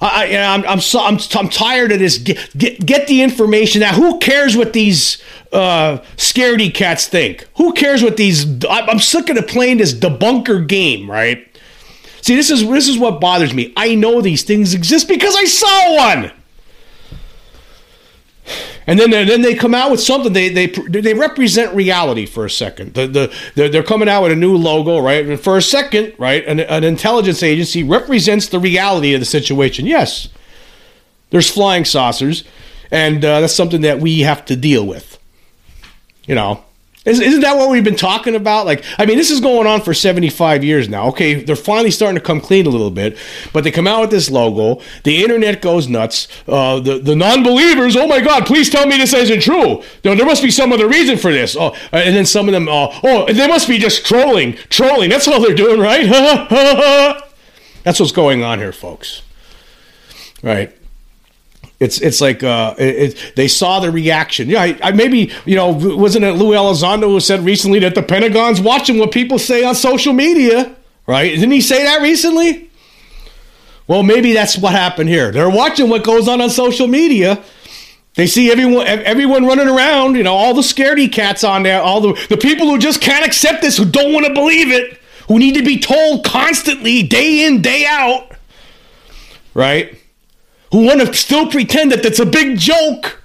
I, 0.00 0.26
am 0.26 0.64
I'm, 0.66 0.80
so, 0.80 1.00
I'm, 1.00 1.18
I'm 1.34 1.48
tired 1.48 1.90
of 1.90 1.98
this. 1.98 2.18
Get, 2.18 2.56
get, 2.56 2.86
get 2.86 3.06
the 3.08 3.22
information 3.22 3.80
now. 3.80 3.94
Who 3.94 4.18
cares 4.20 4.56
what 4.56 4.72
these 4.72 5.20
uh, 5.52 5.98
scaredy 6.16 6.72
cats 6.72 7.08
think? 7.08 7.48
Who 7.56 7.72
cares 7.72 8.02
what 8.02 8.16
these? 8.16 8.64
I'm 8.68 9.00
sick 9.00 9.28
of 9.28 9.46
playing 9.48 9.78
this 9.78 9.92
debunker 9.92 10.66
game, 10.66 11.10
right? 11.10 11.44
See, 12.22 12.36
this 12.36 12.50
is 12.50 12.68
this 12.68 12.88
is 12.88 12.98
what 12.98 13.20
bothers 13.20 13.54
me. 13.54 13.72
I 13.76 13.94
know 13.94 14.20
these 14.20 14.42
things 14.42 14.74
exist 14.74 15.08
because 15.08 15.34
I 15.34 15.44
saw 15.44 15.96
one. 15.96 16.32
And 18.88 18.98
then, 18.98 19.10
then 19.10 19.42
they 19.42 19.54
come 19.54 19.74
out 19.74 19.90
with 19.90 20.00
something. 20.00 20.32
They 20.32 20.48
they 20.48 20.66
they 20.66 21.12
represent 21.12 21.74
reality 21.74 22.24
for 22.24 22.46
a 22.46 22.50
second. 22.50 22.94
The, 22.94 23.06
the 23.06 23.34
they're, 23.54 23.68
they're 23.68 23.82
coming 23.82 24.08
out 24.08 24.22
with 24.22 24.32
a 24.32 24.36
new 24.36 24.56
logo, 24.56 24.98
right? 24.98 25.26
And 25.26 25.38
for 25.38 25.58
a 25.58 25.62
second, 25.62 26.14
right, 26.16 26.42
an, 26.46 26.60
an 26.60 26.84
intelligence 26.84 27.42
agency 27.42 27.84
represents 27.84 28.48
the 28.48 28.58
reality 28.58 29.12
of 29.12 29.20
the 29.20 29.26
situation. 29.26 29.84
Yes, 29.84 30.28
there's 31.28 31.50
flying 31.50 31.84
saucers, 31.84 32.44
and 32.90 33.22
uh, 33.22 33.42
that's 33.42 33.54
something 33.54 33.82
that 33.82 34.00
we 34.00 34.20
have 34.20 34.46
to 34.46 34.56
deal 34.56 34.86
with. 34.86 35.18
You 36.24 36.34
know, 36.34 36.64
isn't 37.08 37.40
that 37.40 37.56
what 37.56 37.70
we've 37.70 37.84
been 37.84 37.96
talking 37.96 38.34
about? 38.34 38.66
Like, 38.66 38.84
I 38.98 39.06
mean, 39.06 39.16
this 39.16 39.30
is 39.30 39.40
going 39.40 39.66
on 39.66 39.80
for 39.80 39.94
75 39.94 40.62
years 40.62 40.88
now. 40.88 41.08
Okay, 41.08 41.34
they're 41.42 41.56
finally 41.56 41.90
starting 41.90 42.16
to 42.16 42.20
come 42.20 42.40
clean 42.40 42.66
a 42.66 42.70
little 42.70 42.90
bit, 42.90 43.16
but 43.52 43.64
they 43.64 43.70
come 43.70 43.86
out 43.86 44.02
with 44.02 44.10
this 44.10 44.30
logo. 44.30 44.82
The 45.04 45.22
internet 45.22 45.62
goes 45.62 45.88
nuts. 45.88 46.28
Uh, 46.46 46.80
the 46.80 46.98
the 46.98 47.16
non-believers, 47.16 47.96
oh 47.96 48.06
my 48.06 48.20
God, 48.20 48.46
please 48.46 48.70
tell 48.70 48.86
me 48.86 48.96
this 48.96 49.14
isn't 49.14 49.40
true. 49.40 49.82
No, 50.04 50.14
there 50.14 50.26
must 50.26 50.42
be 50.42 50.50
some 50.50 50.72
other 50.72 50.88
reason 50.88 51.16
for 51.16 51.32
this. 51.32 51.56
Oh, 51.58 51.74
and 51.92 52.14
then 52.14 52.26
some 52.26 52.48
of 52.48 52.52
them, 52.52 52.68
uh, 52.68 52.88
oh, 53.02 53.32
they 53.32 53.46
must 53.46 53.68
be 53.68 53.78
just 53.78 54.04
trolling, 54.04 54.54
trolling. 54.68 55.10
That's 55.10 55.26
all 55.26 55.40
they're 55.40 55.54
doing, 55.54 55.80
right? 55.80 56.06
That's 57.84 58.00
what's 58.00 58.12
going 58.12 58.42
on 58.44 58.58
here, 58.58 58.72
folks. 58.72 59.22
Right. 60.42 60.77
It's 61.80 62.00
it's 62.00 62.20
like 62.20 62.42
uh, 62.42 62.74
it, 62.76 62.96
it, 62.96 63.32
they 63.36 63.46
saw 63.46 63.78
the 63.78 63.90
reaction. 63.90 64.48
Yeah, 64.48 64.62
I, 64.62 64.78
I, 64.82 64.92
maybe 64.92 65.30
you 65.44 65.54
know 65.54 65.68
wasn't 65.70 66.24
it 66.24 66.32
Lou 66.32 66.52
Elizondo 66.52 67.04
who 67.04 67.20
said 67.20 67.44
recently 67.44 67.78
that 67.80 67.94
the 67.94 68.02
Pentagon's 68.02 68.60
watching 68.60 68.98
what 68.98 69.12
people 69.12 69.38
say 69.38 69.62
on 69.64 69.76
social 69.76 70.12
media, 70.12 70.74
right? 71.06 71.30
Didn't 71.30 71.52
he 71.52 71.60
say 71.60 71.84
that 71.84 72.02
recently? 72.02 72.68
Well, 73.86 74.02
maybe 74.02 74.32
that's 74.32 74.58
what 74.58 74.72
happened 74.72 75.08
here. 75.08 75.30
They're 75.30 75.48
watching 75.48 75.88
what 75.88 76.02
goes 76.02 76.26
on 76.26 76.40
on 76.40 76.50
social 76.50 76.88
media. 76.88 77.42
They 78.16 78.26
see 78.26 78.50
everyone 78.50 78.88
everyone 78.88 79.46
running 79.46 79.68
around, 79.68 80.16
you 80.16 80.24
know, 80.24 80.34
all 80.34 80.54
the 80.54 80.62
scaredy 80.62 81.10
cats 81.10 81.44
on 81.44 81.62
there, 81.62 81.80
all 81.80 82.00
the 82.00 82.26
the 82.28 82.36
people 82.36 82.66
who 82.66 82.78
just 82.78 83.00
can't 83.00 83.24
accept 83.24 83.62
this, 83.62 83.76
who 83.76 83.84
don't 83.84 84.12
want 84.12 84.26
to 84.26 84.34
believe 84.34 84.72
it, 84.72 84.98
who 85.28 85.38
need 85.38 85.54
to 85.54 85.62
be 85.62 85.78
told 85.78 86.24
constantly, 86.24 87.04
day 87.04 87.46
in, 87.46 87.62
day 87.62 87.86
out, 87.88 88.32
right? 89.54 89.96
Who 90.70 90.86
want 90.86 91.00
to 91.00 91.12
still 91.14 91.50
pretend 91.50 91.92
that 91.92 92.04
it's 92.04 92.18
a 92.18 92.26
big 92.26 92.58
joke. 92.58 93.22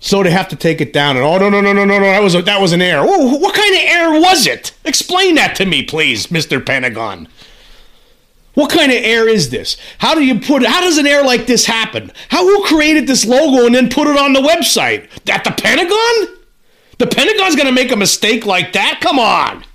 So 0.00 0.22
they 0.22 0.30
have 0.30 0.48
to 0.48 0.56
take 0.56 0.80
it 0.80 0.92
down 0.92 1.16
and 1.16 1.24
oh 1.24 1.36
no 1.38 1.50
no 1.50 1.60
no 1.60 1.72
no 1.72 1.84
no 1.84 1.98
no 1.98 2.04
that 2.04 2.22
was 2.22 2.36
a, 2.36 2.42
that 2.42 2.60
was 2.60 2.72
an 2.72 2.80
error. 2.80 3.04
Ooh, 3.04 3.38
what 3.38 3.54
kind 3.54 3.74
of 3.74 3.80
error 3.82 4.20
was 4.20 4.46
it? 4.46 4.72
Explain 4.84 5.34
that 5.34 5.56
to 5.56 5.66
me, 5.66 5.82
please, 5.82 6.30
Mister 6.30 6.60
Pentagon. 6.60 7.28
What 8.54 8.70
kind 8.70 8.90
of 8.90 8.98
error 8.98 9.28
is 9.28 9.50
this? 9.50 9.76
How 9.98 10.14
do 10.14 10.24
you 10.24 10.38
put? 10.38 10.64
How 10.64 10.80
does 10.80 10.96
an 10.96 11.06
error 11.06 11.24
like 11.24 11.46
this 11.46 11.66
happen? 11.66 12.12
How 12.30 12.44
who 12.44 12.64
created 12.64 13.06
this 13.06 13.26
logo 13.26 13.66
and 13.66 13.74
then 13.74 13.90
put 13.90 14.06
it 14.06 14.16
on 14.16 14.32
the 14.32 14.40
website? 14.40 15.08
At 15.28 15.44
the 15.44 15.50
Pentagon? 15.50 16.38
The 16.98 17.06
Pentagon's 17.06 17.56
to 17.56 17.72
make 17.72 17.92
a 17.92 17.96
mistake 17.96 18.46
like 18.46 18.72
that? 18.72 19.00
Come 19.02 19.18
on 19.18 19.65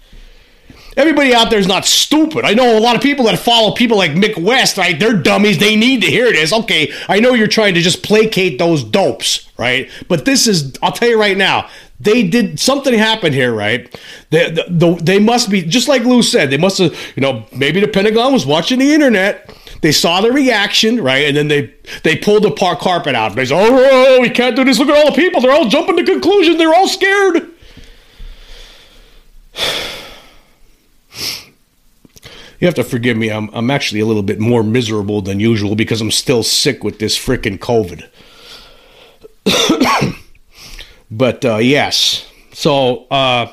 everybody 0.98 1.34
out 1.34 1.50
there 1.50 1.60
is 1.60 1.68
not 1.68 1.86
stupid. 1.86 2.46
I 2.46 2.54
know 2.54 2.78
a 2.78 2.80
lot 2.80 2.96
of 2.96 3.02
people 3.02 3.26
that 3.26 3.40
follow 3.40 3.74
people 3.74 3.98
like 3.98 4.12
Mick 4.12 4.42
West, 4.42 4.78
right? 4.78 5.00
They're 5.00 5.18
dummies. 5.18 5.58
They 5.58 5.76
need 5.76 6.02
to 6.02 6.08
hear 6.08 6.32
this. 6.32 6.54
Okay, 6.54 6.94
I 7.08 7.20
know 7.20 7.34
you're 7.34 7.48
trying 7.48 7.74
to 7.76 7.82
just 7.82 8.04
placate 8.04 8.60
those 8.60 8.84
dopes, 8.84 9.50
right? 9.58 9.90
But 10.08 10.26
this 10.26 10.48
is, 10.48 10.74
I'll 10.82 10.92
tell 10.92 11.10
you 11.10 11.20
right 11.20 11.38
now, 11.38 11.70
they 12.00 12.28
did 12.28 12.60
something 12.60 12.94
happened 12.94 13.36
here, 13.36 13.54
right? 13.54 13.88
They, 14.32 14.50
the, 14.50 14.66
the, 14.70 14.96
they 14.96 15.20
must 15.20 15.52
be, 15.52 15.62
just 15.62 15.88
like 15.88 16.04
Lou 16.04 16.24
said, 16.24 16.50
they 16.50 16.58
must 16.58 16.80
have, 16.80 16.94
you 17.16 17.22
know, 17.22 17.46
maybe 17.56 17.80
the 17.80 17.88
Pentagon 17.88 18.34
was 18.34 18.46
watching 18.46 18.80
the 18.80 18.92
internet. 18.94 19.56
They 19.82 19.92
saw 19.92 20.22
the 20.22 20.32
reaction, 20.32 21.02
right? 21.02 21.26
And 21.26 21.36
then 21.36 21.48
they 21.48 21.74
they 22.04 22.16
pulled 22.16 22.44
the 22.44 22.52
park 22.52 22.80
carpet 22.80 23.16
out. 23.16 23.36
They 23.36 23.46
said, 23.46 23.58
oh, 23.60 24.20
we 24.22 24.30
can't 24.30 24.56
do 24.56 24.64
this. 24.64 24.78
Look 24.78 24.90
at 24.90 24.96
all 24.96 25.12
the 25.12 25.16
people. 25.16 25.42
They're 25.42 25.52
all 25.52 25.70
jumping 25.70 25.98
to 25.98 26.04
conclusions. 26.04 26.58
They're 26.58 26.74
all 26.74 26.88
scared. 26.88 27.50
You 32.62 32.68
have 32.68 32.76
to 32.76 32.84
forgive 32.84 33.18
me. 33.18 33.32
I'm, 33.32 33.50
I'm 33.54 33.72
actually 33.72 34.02
a 34.02 34.06
little 34.06 34.22
bit 34.22 34.40
more 34.40 34.64
miserable 34.64 35.24
than 35.24 35.40
usual 35.40 35.76
because 35.76 36.00
I'm 36.00 36.12
still 36.12 36.44
sick 36.44 36.84
with 36.84 37.00
this 37.00 37.18
freaking 37.18 37.58
COVID. 37.58 38.08
but 41.12 41.44
uh, 41.44 41.58
yes. 41.58 42.30
So, 42.54 43.08
uh, 43.08 43.52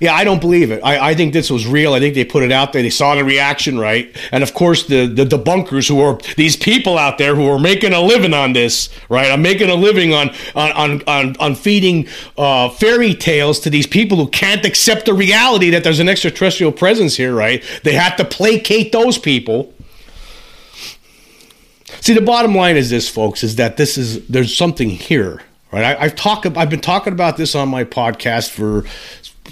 yeah, 0.00 0.14
I 0.14 0.24
don't 0.24 0.40
believe 0.40 0.70
it. 0.70 0.80
I, 0.84 1.10
I 1.10 1.14
think 1.14 1.32
this 1.32 1.50
was 1.50 1.66
real. 1.66 1.94
I 1.94 2.00
think 2.00 2.14
they 2.14 2.24
put 2.24 2.42
it 2.42 2.52
out 2.52 2.72
there. 2.72 2.82
They 2.82 2.90
saw 2.90 3.14
the 3.14 3.24
reaction, 3.24 3.78
right? 3.78 4.14
And 4.32 4.42
of 4.42 4.54
course, 4.54 4.86
the, 4.86 5.06
the 5.06 5.24
debunkers 5.24 5.88
who 5.88 6.00
are 6.00 6.18
these 6.36 6.56
people 6.56 6.98
out 6.98 7.18
there 7.18 7.34
who 7.34 7.48
are 7.48 7.58
making 7.58 7.92
a 7.92 8.00
living 8.00 8.34
on 8.34 8.52
this, 8.52 8.88
right? 9.08 9.30
I'm 9.30 9.42
making 9.42 9.70
a 9.70 9.74
living 9.74 10.12
on 10.12 10.30
on 10.54 11.02
on 11.06 11.36
on, 11.36 11.54
feeding 11.54 12.06
uh, 12.36 12.68
fairy 12.68 13.14
tales 13.14 13.60
to 13.60 13.70
these 13.70 13.86
people 13.86 14.18
who 14.18 14.28
can't 14.28 14.64
accept 14.64 15.06
the 15.06 15.14
reality 15.14 15.70
that 15.70 15.84
there's 15.84 16.00
an 16.00 16.08
extraterrestrial 16.08 16.72
presence 16.72 17.16
here, 17.16 17.34
right? 17.34 17.64
They 17.82 17.94
have 17.94 18.16
to 18.16 18.24
placate 18.24 18.92
those 18.92 19.18
people. 19.18 19.72
See, 22.00 22.12
the 22.12 22.20
bottom 22.20 22.54
line 22.54 22.76
is 22.76 22.90
this, 22.90 23.08
folks, 23.08 23.42
is 23.42 23.56
that 23.56 23.76
this 23.76 23.96
is 23.96 24.26
there's 24.28 24.56
something 24.56 24.90
here, 24.90 25.42
right? 25.72 25.96
I, 25.96 26.04
have 26.04 26.16
talked, 26.16 26.46
I've 26.46 26.70
been 26.70 26.80
talking 26.80 27.12
about 27.12 27.36
this 27.36 27.54
on 27.54 27.68
my 27.68 27.84
podcast 27.84 28.50
for 28.50 28.84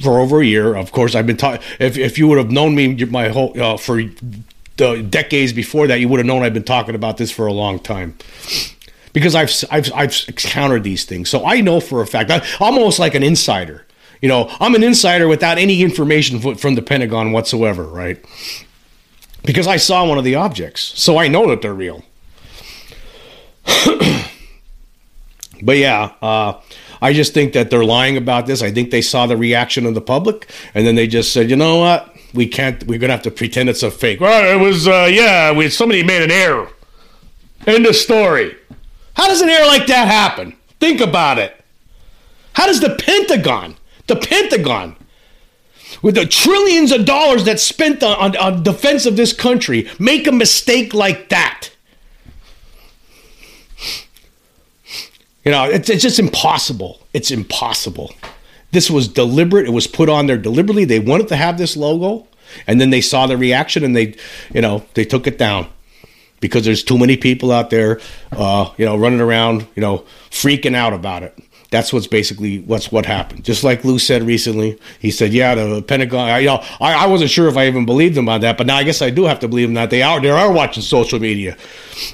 for 0.02 0.18
over 0.18 0.40
a 0.40 0.44
year. 0.44 0.74
Of 0.74 0.92
course, 0.92 1.14
I've 1.14 1.26
been 1.26 1.36
talking. 1.36 1.64
If, 1.78 1.96
if 1.96 2.18
you 2.18 2.28
would 2.28 2.38
have 2.38 2.50
known 2.50 2.74
me 2.74 3.04
my 3.04 3.28
whole 3.28 3.60
uh, 3.60 3.76
for 3.76 4.02
the 4.76 5.02
decades 5.02 5.52
before 5.52 5.86
that, 5.86 6.00
you 6.00 6.08
would 6.08 6.18
have 6.18 6.26
known 6.26 6.42
I've 6.42 6.54
been 6.54 6.64
talking 6.64 6.94
about 6.94 7.16
this 7.16 7.30
for 7.30 7.46
a 7.46 7.52
long 7.52 7.78
time. 7.78 8.16
Because 9.12 9.34
I've 9.34 9.52
I've 9.70 9.92
I've 9.94 10.24
encountered 10.26 10.82
these 10.82 11.04
things, 11.04 11.28
so 11.28 11.46
I 11.46 11.60
know 11.60 11.80
for 11.80 12.02
a 12.02 12.06
fact. 12.06 12.30
I'm 12.30 12.42
almost 12.60 12.98
like 12.98 13.14
an 13.14 13.22
insider. 13.22 13.86
You 14.20 14.28
know, 14.28 14.50
I'm 14.58 14.74
an 14.74 14.82
insider 14.82 15.28
without 15.28 15.58
any 15.58 15.82
information 15.82 16.56
from 16.56 16.74
the 16.74 16.82
Pentagon 16.82 17.32
whatsoever, 17.32 17.84
right? 17.84 18.24
Because 19.44 19.66
I 19.66 19.76
saw 19.76 20.08
one 20.08 20.18
of 20.18 20.24
the 20.24 20.34
objects, 20.34 20.80
so 20.80 21.18
I 21.18 21.28
know 21.28 21.48
that 21.48 21.62
they're 21.62 21.74
real. 21.74 22.04
but 25.64 25.78
yeah, 25.78 26.12
uh, 26.22 26.60
I 27.00 27.12
just 27.12 27.34
think 27.34 27.52
that 27.54 27.70
they're 27.70 27.84
lying 27.84 28.16
about 28.16 28.46
this. 28.46 28.62
I 28.62 28.70
think 28.70 28.90
they 28.90 29.02
saw 29.02 29.26
the 29.26 29.36
reaction 29.36 29.86
of 29.86 29.94
the 29.94 30.00
public, 30.00 30.50
and 30.74 30.86
then 30.86 30.94
they 30.94 31.06
just 31.06 31.32
said, 31.32 31.50
you 31.50 31.56
know 31.56 31.78
what? 31.78 32.14
We 32.32 32.46
can't. 32.46 32.82
We're 32.86 32.98
gonna 32.98 33.12
have 33.12 33.22
to 33.22 33.30
pretend 33.30 33.68
it's 33.68 33.82
a 33.82 33.90
fake. 33.90 34.20
Well, 34.20 34.58
it 34.58 34.62
was. 34.62 34.88
Uh, 34.88 35.08
yeah, 35.10 35.52
we, 35.52 35.70
somebody 35.70 36.02
made 36.02 36.22
an 36.22 36.30
error. 36.30 36.68
End 37.66 37.86
of 37.86 37.96
story. 37.96 38.56
How 39.16 39.28
does 39.28 39.40
an 39.40 39.48
error 39.48 39.66
like 39.66 39.86
that 39.86 40.08
happen? 40.08 40.56
Think 40.80 41.00
about 41.00 41.38
it. 41.38 41.56
How 42.54 42.66
does 42.66 42.80
the 42.80 42.96
Pentagon, 42.96 43.76
the 44.06 44.16
Pentagon, 44.16 44.96
with 46.02 46.16
the 46.16 46.26
trillions 46.26 46.92
of 46.92 47.04
dollars 47.04 47.44
that's 47.44 47.62
spent 47.62 48.02
on, 48.02 48.16
on, 48.16 48.36
on 48.36 48.62
defense 48.62 49.06
of 49.06 49.16
this 49.16 49.32
country, 49.32 49.88
make 49.98 50.26
a 50.26 50.32
mistake 50.32 50.92
like 50.92 51.28
that? 51.30 51.70
You 55.44 55.52
know, 55.52 55.64
it's, 55.64 55.90
it's 55.90 56.02
just 56.02 56.18
impossible. 56.18 57.00
It's 57.12 57.30
impossible. 57.30 58.14
This 58.70 58.90
was 58.90 59.08
deliberate. 59.08 59.66
It 59.66 59.72
was 59.72 59.86
put 59.86 60.08
on 60.08 60.26
there 60.26 60.38
deliberately. 60.38 60.84
They 60.84 60.98
wanted 60.98 61.28
to 61.28 61.36
have 61.36 61.58
this 61.58 61.76
logo, 61.76 62.26
and 62.66 62.80
then 62.80 62.90
they 62.90 63.00
saw 63.00 63.26
the 63.26 63.36
reaction, 63.36 63.84
and 63.84 63.94
they, 63.94 64.16
you 64.52 64.60
know, 64.60 64.84
they 64.94 65.04
took 65.04 65.26
it 65.26 65.38
down 65.38 65.68
because 66.40 66.64
there's 66.64 66.82
too 66.82 66.98
many 66.98 67.16
people 67.16 67.52
out 67.52 67.70
there, 67.70 68.00
uh, 68.32 68.70
you 68.76 68.84
know, 68.84 68.96
running 68.96 69.20
around, 69.20 69.66
you 69.74 69.80
know, 69.80 70.04
freaking 70.30 70.74
out 70.74 70.92
about 70.92 71.22
it. 71.22 71.38
That's 71.74 71.92
what's 71.92 72.06
basically 72.06 72.60
what's 72.60 72.92
what 72.92 73.04
happened. 73.04 73.44
Just 73.44 73.64
like 73.64 73.84
Lou 73.84 73.98
said 73.98 74.22
recently, 74.22 74.78
he 75.00 75.10
said, 75.10 75.32
"Yeah, 75.32 75.56
the 75.56 75.82
Pentagon." 75.82 76.28
I, 76.28 76.38
you 76.38 76.46
know, 76.46 76.62
I, 76.80 76.94
I 76.94 77.06
wasn't 77.08 77.32
sure 77.32 77.48
if 77.48 77.56
I 77.56 77.66
even 77.66 77.84
believed 77.84 78.16
him 78.16 78.28
on 78.28 78.42
that, 78.42 78.56
but 78.56 78.68
now 78.68 78.76
I 78.76 78.84
guess 78.84 79.02
I 79.02 79.10
do 79.10 79.24
have 79.24 79.40
to 79.40 79.48
believe 79.48 79.70
him 79.70 79.74
that 79.74 79.90
they 79.90 80.00
are 80.00 80.20
they 80.20 80.30
are 80.30 80.52
watching 80.52 80.84
social 80.84 81.18
media. 81.18 81.56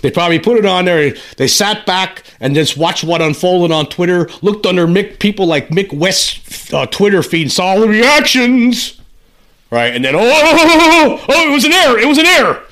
They 0.01 0.11
probably 0.11 0.39
put 0.39 0.57
it 0.57 0.65
on 0.65 0.87
there. 0.87 1.15
They 1.37 1.47
sat 1.47 1.85
back 1.85 2.25
and 2.41 2.55
just 2.55 2.79
watched 2.79 3.05
what 3.05 3.21
unfolded 3.21 3.71
on 3.71 3.85
Twitter. 3.85 4.31
Looked 4.41 4.65
under 4.65 4.87
Mick 4.87 5.19
people 5.19 5.45
like 5.45 5.69
Mick 5.69 5.93
West's 5.93 6.73
uh, 6.73 6.87
Twitter 6.87 7.23
feed 7.23 7.43
and 7.43 7.53
saw 7.53 7.67
all 7.67 7.81
the 7.81 7.89
reactions, 7.89 8.99
right? 9.71 9.95
And 9.95 10.03
then 10.03 10.15
oh, 10.15 10.21
oh, 10.23 11.25
oh, 11.29 11.51
it 11.51 11.53
was 11.53 11.67
an 11.67 11.73
error. 11.73 11.99
It 11.99 12.09
was 12.09 12.17
an 12.17 12.25
error. 12.25 12.65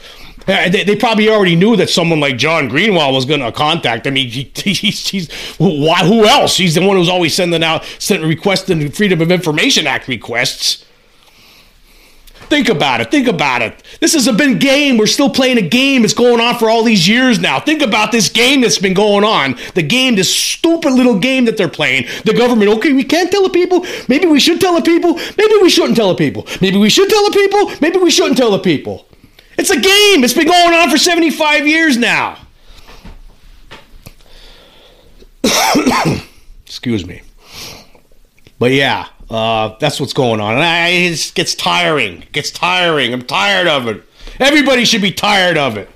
Uh, 0.48 0.68
they, 0.70 0.82
they, 0.82 0.96
probably 0.96 1.28
already 1.28 1.54
knew 1.54 1.76
that 1.76 1.90
someone 1.90 2.20
like 2.20 2.38
John 2.38 2.70
Greenwald 2.70 3.12
was 3.12 3.26
going 3.26 3.40
to 3.40 3.52
contact 3.52 4.04
them. 4.04 4.16
He, 4.16 4.28
he, 4.28 4.72
he's, 4.72 5.06
he's 5.08 5.30
why? 5.58 6.06
Who 6.06 6.24
else? 6.24 6.56
He's 6.56 6.74
the 6.74 6.80
one 6.80 6.96
who's 6.96 7.10
always 7.10 7.34
sending 7.34 7.62
out, 7.62 7.84
sending 7.98 8.26
requesting 8.26 8.90
Freedom 8.90 9.20
of 9.20 9.30
Information 9.30 9.86
Act 9.86 10.08
requests. 10.08 10.86
Think 12.48 12.70
about 12.70 13.02
it. 13.02 13.10
Think 13.10 13.28
about 13.28 13.60
it. 13.60 13.82
This 14.00 14.14
is 14.14 14.26
a 14.26 14.32
been 14.32 14.58
game. 14.58 14.96
We're 14.96 15.06
still 15.06 15.28
playing 15.28 15.58
a 15.58 15.68
game. 15.68 16.02
It's 16.02 16.14
going 16.14 16.40
on 16.40 16.58
for 16.58 16.70
all 16.70 16.82
these 16.82 17.06
years 17.06 17.38
now. 17.38 17.60
Think 17.60 17.82
about 17.82 18.10
this 18.10 18.30
game 18.30 18.62
that's 18.62 18.78
been 18.78 18.94
going 18.94 19.22
on. 19.22 19.58
The 19.74 19.82
game, 19.82 20.16
this 20.16 20.34
stupid 20.34 20.94
little 20.94 21.18
game 21.18 21.44
that 21.44 21.58
they're 21.58 21.68
playing. 21.68 22.06
The 22.24 22.32
government, 22.32 22.70
okay, 22.78 22.94
we 22.94 23.04
can't 23.04 23.30
tell 23.30 23.42
the 23.42 23.50
people. 23.50 23.84
Maybe 24.08 24.26
we 24.26 24.40
should 24.40 24.62
tell 24.62 24.74
the 24.74 24.80
people. 24.80 25.14
Maybe 25.36 25.54
we 25.60 25.68
shouldn't 25.68 25.96
tell 25.96 26.08
the 26.08 26.14
people. 26.14 26.46
Maybe 26.62 26.78
we 26.78 26.88
should 26.88 27.10
tell 27.10 27.24
the 27.26 27.32
people. 27.32 27.70
Maybe 27.82 27.98
we 27.98 28.10
shouldn't 28.10 28.38
tell 28.38 28.50
the 28.50 28.58
people. 28.58 29.07
It's 29.58 29.70
a 29.70 29.80
game. 29.80 30.22
It's 30.22 30.34
been 30.34 30.46
going 30.46 30.72
on 30.72 30.88
for 30.88 30.96
75 30.96 31.66
years 31.66 31.98
now. 31.98 32.38
Excuse 36.64 37.04
me. 37.04 37.22
But 38.60 38.70
yeah, 38.70 39.08
uh, 39.28 39.76
that's 39.80 40.00
what's 40.00 40.12
going 40.12 40.40
on. 40.40 40.54
And 40.54 40.62
I, 40.62 40.88
it 40.88 41.32
gets 41.34 41.54
tiring. 41.54 42.22
It 42.22 42.32
gets 42.32 42.50
tiring. 42.52 43.12
I'm 43.12 43.22
tired 43.22 43.66
of 43.66 43.88
it. 43.88 44.04
Everybody 44.38 44.84
should 44.84 45.02
be 45.02 45.12
tired 45.12 45.58
of 45.58 45.76
it. 45.76 45.90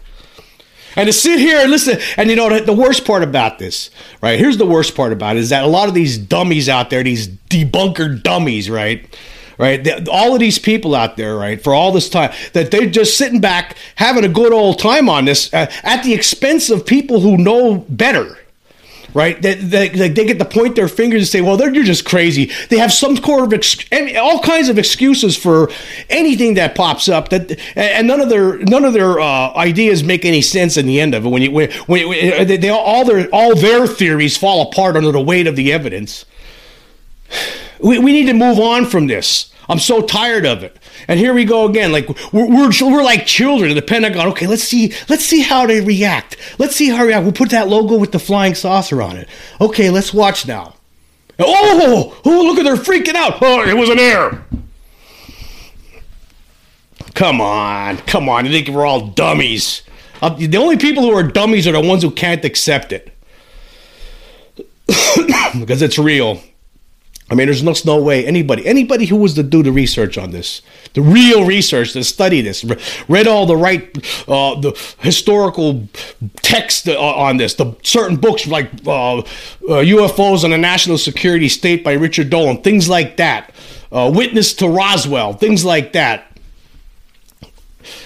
And 0.97 1.07
to 1.07 1.13
sit 1.13 1.39
here 1.39 1.61
and 1.61 1.71
listen, 1.71 1.99
and 2.17 2.29
you 2.29 2.37
know, 2.37 2.51
the, 2.51 2.65
the 2.65 2.73
worst 2.73 3.07
part 3.07 3.23
about 3.23 3.59
this, 3.59 3.91
right? 4.21 4.39
Here's 4.39 4.59
the 4.59 4.67
worst 4.67 4.95
part 4.95 5.13
about 5.13 5.37
it 5.37 5.41
is 5.41 5.49
that 5.49 5.65
a 5.65 5.69
lot 5.69 5.89
of 5.89 5.95
these 5.95 6.19
dummies 6.19 6.69
out 6.69 6.91
there, 6.91 7.03
these 7.03 7.29
debunker 7.29 8.23
dummies, 8.23 8.69
right? 8.69 9.17
Right? 9.63 10.09
All 10.09 10.35
of 10.35 10.41
these 10.41 10.59
people 10.59 10.93
out 10.93 11.17
there, 11.17 11.37
right, 11.37 11.63
for 11.63 11.73
all 11.73 11.93
this 11.93 12.09
time, 12.09 12.33
that 12.53 12.73
they're 12.73 12.91
just 12.91 13.17
sitting 13.17 13.41
back 13.41 13.77
having 13.95 14.25
a 14.25 14.29
good 14.29 14.53
old 14.53 14.81
time 14.81 15.09
on 15.09 15.25
this 15.25 15.55
uh, 15.55 15.71
at 15.85 16.03
the 16.03 16.13
expense 16.13 16.69
of 16.69 16.85
people 16.85 17.21
who 17.21 17.37
know 17.37 17.87
better. 17.89 18.39
Right, 19.15 19.41
they, 19.43 19.53
they, 19.57 19.89
they, 19.91 20.09
get 20.09 20.39
to 20.39 20.47
point 20.47 20.75
their 20.75 20.89
fingers 20.89 21.21
and 21.21 21.29
say, 21.29 21.43
"Well, 21.43 21.59
they're 21.59 21.73
you're 21.73 21.85
just 21.85 22.07
crazy." 22.07 22.51
They 22.71 22.79
have 22.79 22.91
some 22.91 23.15
sort 23.15 23.45
of 23.45 23.53
ex- 23.53 23.77
all 24.17 24.41
kinds 24.41 24.71
of 24.71 24.79
excuses 24.79 25.37
for 25.37 25.71
anything 26.09 26.55
that 26.55 26.75
pops 26.75 27.11
up. 27.11 27.29
That 27.29 27.61
and 27.77 28.09
none 28.09 28.23
of 28.23 28.31
their 28.31 28.57
none 28.61 28.87
of 28.87 28.95
their 28.95 29.21
uh, 29.21 29.53
ideas 29.55 30.03
make 30.03 30.25
any 30.25 30.41
sense 30.41 30.79
in 30.79 30.87
the 30.87 30.99
end 30.99 31.15
of 31.15 31.27
it. 31.27 31.29
When 31.29 31.43
you 31.43 31.51
when, 31.51 31.71
when, 31.87 32.09
they, 32.47 32.71
all 32.71 33.05
their 33.05 33.29
all 33.35 33.55
their 33.55 33.87
theories 33.87 34.39
fall 34.39 34.71
apart 34.71 34.97
under 34.97 35.13
the 35.13 35.21
weight 35.21 35.47
of 35.47 35.57
the 35.57 35.73
evidence. 35.73 36.25
We, 37.83 37.99
we 37.99 38.13
need 38.13 38.27
to 38.27 38.33
move 38.33 38.61
on 38.61 38.87
from 38.87 39.09
this. 39.09 39.52
I'm 39.69 39.79
so 39.79 40.03
tired 40.03 40.45
of 40.45 40.63
it. 40.63 40.77
And 41.09 41.19
here 41.19 41.35
we 41.35 41.45
go 41.45 41.69
again. 41.69 41.93
Like 41.93 42.09
we're, 42.33 42.49
we're, 42.49 42.71
we're 42.81 43.03
like 43.03 43.27
children 43.27 43.71
in 43.71 43.77
the 43.77 43.83
Pentagon. 43.83 44.29
Okay, 44.29 44.47
let's 44.47 44.65
see 44.65 44.93
let's 45.09 45.25
see 45.25 45.41
how 45.41 45.67
they 45.67 45.81
react. 45.81 46.37
Let's 46.59 46.77
see 46.77 46.89
how 46.89 46.99
they 46.99 47.09
react. 47.09 47.25
We'll 47.25 47.33
put 47.33 47.51
that 47.51 47.69
logo 47.69 47.97
with 47.97 48.13
the 48.13 48.19
flying 48.19 48.55
saucer 48.55 49.01
on 49.01 49.17
it. 49.17 49.29
Okay, 49.61 49.91
let's 49.91 50.13
watch 50.13 50.47
now. 50.47 50.75
Oh, 51.39 52.21
oh, 52.25 52.43
look 52.43 52.59
at 52.59 52.65
they're 52.65 52.77
freaking 52.77 53.15
out. 53.15 53.39
Oh, 53.41 53.63
it 53.67 53.77
was 53.77 53.89
an 53.89 53.99
error. 53.99 54.45
Come 57.15 57.41
on, 57.41 57.99
come 57.99 58.29
on. 58.29 58.47
You 58.47 58.53
think 58.53 58.69
we're 58.69 58.87
all 58.87 59.09
dummies? 59.09 59.83
Uh, 60.21 60.31
the 60.31 60.57
only 60.57 60.77
people 60.77 61.03
who 61.03 61.13
are 61.13 61.23
dummies 61.23 61.67
are 61.67 61.73
the 61.73 61.81
ones 61.81 62.03
who 62.03 62.11
can't 62.11 62.45
accept 62.45 62.93
it 62.93 63.13
because 65.59 65.83
it's 65.83 65.99
real. 65.99 66.41
I 67.33 67.35
mean, 67.35 67.47
there's 67.47 67.63
no, 67.63 67.75
no 67.87 68.03
way 68.03 68.27
anybody, 68.27 68.67
anybody 68.67 69.07
who 69.07 69.17
was 69.17 69.33
to 69.35 69.43
do 69.43 69.63
the 69.63 69.73
research 69.73 70.19
on 70.19 70.33
this, 70.33 70.61
the 70.93 71.01
real 71.01 71.47
research 71.47 71.95
to 71.95 72.05
study 72.05 72.43
this, 72.43 72.63
read 73.09 73.27
all 73.27 73.47
the 73.47 73.57
right, 73.57 73.83
uh, 74.29 74.61
the 74.61 74.79
historical 74.99 75.89
text 76.43 76.91
uh, 76.91 77.01
on 77.01 77.39
this, 77.39 77.55
the 77.55 77.75
certain 77.83 78.19
books 78.19 78.47
like 78.47 78.71
uh, 78.87 79.21
uh, 79.21 79.23
UFOs 79.63 80.45
and 80.45 80.53
the 80.53 80.59
National 80.59 80.99
Security 80.99 81.49
State 81.49 81.83
by 81.83 81.95
Richard 81.95 82.29
Dolan, 82.29 82.61
things 82.61 82.87
like 82.87 83.17
that, 83.17 83.51
uh, 83.91 84.13
Witness 84.15 84.53
to 84.57 84.69
Roswell, 84.69 85.33
things 85.33 85.65
like 85.65 85.95
that. 85.95 86.37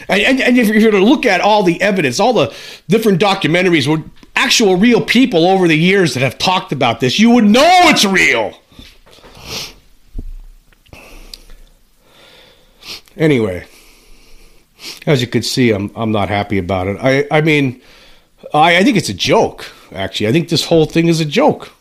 And, 0.08 0.22
and, 0.22 0.40
and 0.40 0.56
if 0.56 0.68
you're 0.68 0.92
to 0.92 1.00
look 1.00 1.26
at 1.26 1.40
all 1.40 1.64
the 1.64 1.82
evidence, 1.82 2.20
all 2.20 2.32
the 2.32 2.54
different 2.88 3.20
documentaries 3.20 3.88
where 3.88 4.04
actual 4.36 4.76
real 4.76 5.04
people 5.04 5.48
over 5.48 5.66
the 5.66 5.76
years 5.76 6.14
that 6.14 6.20
have 6.20 6.38
talked 6.38 6.70
about 6.70 7.00
this, 7.00 7.18
you 7.18 7.30
would 7.30 7.44
know 7.44 7.80
it's 7.86 8.04
real. 8.04 8.56
Anyway, 13.16 13.66
as 15.06 15.20
you 15.20 15.26
could 15.26 15.44
see, 15.44 15.70
I'm 15.70 15.90
I'm 15.94 16.12
not 16.12 16.28
happy 16.28 16.58
about 16.58 16.86
it. 16.86 16.98
I 17.00 17.26
I 17.30 17.40
mean, 17.40 17.80
I 18.52 18.78
I 18.78 18.84
think 18.84 18.96
it's 18.96 19.08
a 19.08 19.14
joke. 19.14 19.72
Actually, 19.92 20.28
I 20.28 20.32
think 20.32 20.48
this 20.48 20.64
whole 20.66 20.86
thing 20.86 21.08
is 21.08 21.20
a 21.20 21.24
joke. 21.24 21.72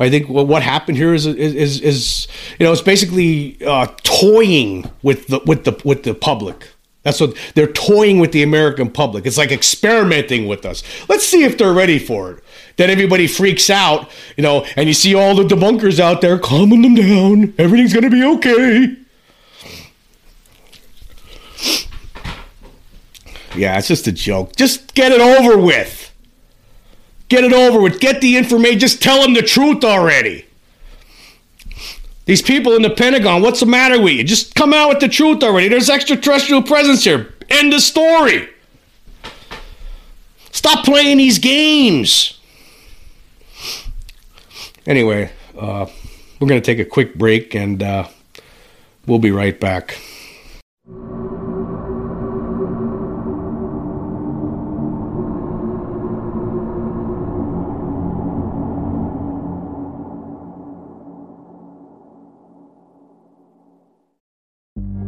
I 0.00 0.10
think 0.10 0.28
what 0.28 0.62
happened 0.62 0.96
here 0.96 1.14
is 1.14 1.26
is 1.26 1.54
is, 1.54 1.80
is 1.80 2.28
you 2.58 2.66
know 2.66 2.72
it's 2.72 2.80
basically 2.80 3.58
uh, 3.64 3.86
toying 4.02 4.90
with 5.02 5.28
the 5.28 5.40
with 5.46 5.64
the 5.64 5.80
with 5.84 6.02
the 6.04 6.14
public. 6.14 6.68
That's 7.02 7.20
what 7.20 7.36
they're 7.54 7.72
toying 7.72 8.20
with 8.20 8.30
the 8.30 8.44
American 8.44 8.88
public. 8.88 9.26
It's 9.26 9.36
like 9.36 9.50
experimenting 9.50 10.46
with 10.46 10.64
us. 10.64 10.84
Let's 11.08 11.26
see 11.26 11.42
if 11.42 11.58
they're 11.58 11.72
ready 11.72 11.98
for 11.98 12.30
it. 12.30 12.44
Then 12.76 12.90
everybody 12.90 13.26
freaks 13.26 13.70
out, 13.70 14.08
you 14.36 14.42
know, 14.42 14.64
and 14.76 14.86
you 14.86 14.94
see 14.94 15.14
all 15.14 15.34
the 15.34 15.42
debunkers 15.42 15.98
out 15.98 16.20
there 16.20 16.38
calming 16.38 16.82
them 16.82 16.94
down. 16.94 17.54
Everything's 17.58 17.92
going 17.92 18.04
to 18.04 18.10
be 18.10 18.24
okay. 18.24 18.96
Yeah, 23.54 23.78
it's 23.78 23.88
just 23.88 24.06
a 24.06 24.12
joke. 24.12 24.56
Just 24.56 24.94
get 24.94 25.12
it 25.12 25.20
over 25.20 25.58
with. 25.58 26.12
Get 27.28 27.44
it 27.44 27.52
over 27.52 27.80
with. 27.80 28.00
Get 28.00 28.20
the 28.20 28.36
information. 28.36 28.78
Just 28.78 29.02
tell 29.02 29.22
them 29.22 29.34
the 29.34 29.42
truth 29.42 29.84
already. 29.84 30.46
These 32.24 32.42
people 32.42 32.74
in 32.74 32.82
the 32.82 32.90
Pentagon, 32.90 33.42
what's 33.42 33.60
the 33.60 33.66
matter 33.66 34.00
with 34.00 34.12
you? 34.12 34.24
Just 34.24 34.54
come 34.54 34.72
out 34.72 34.88
with 34.88 35.00
the 35.00 35.08
truth 35.08 35.42
already. 35.42 35.68
There's 35.68 35.90
extraterrestrial 35.90 36.62
presence 36.62 37.04
here. 37.04 37.34
End 37.50 37.72
the 37.72 37.80
story. 37.80 38.48
Stop 40.52 40.84
playing 40.84 41.16
these 41.16 41.38
games. 41.38 42.38
Anyway, 44.86 45.32
uh, 45.58 45.86
we're 46.38 46.48
going 46.48 46.60
to 46.60 46.64
take 46.64 46.78
a 46.78 46.88
quick 46.88 47.14
break 47.14 47.54
and 47.54 47.82
uh, 47.82 48.08
we'll 49.06 49.18
be 49.18 49.30
right 49.30 49.58
back. 49.58 49.98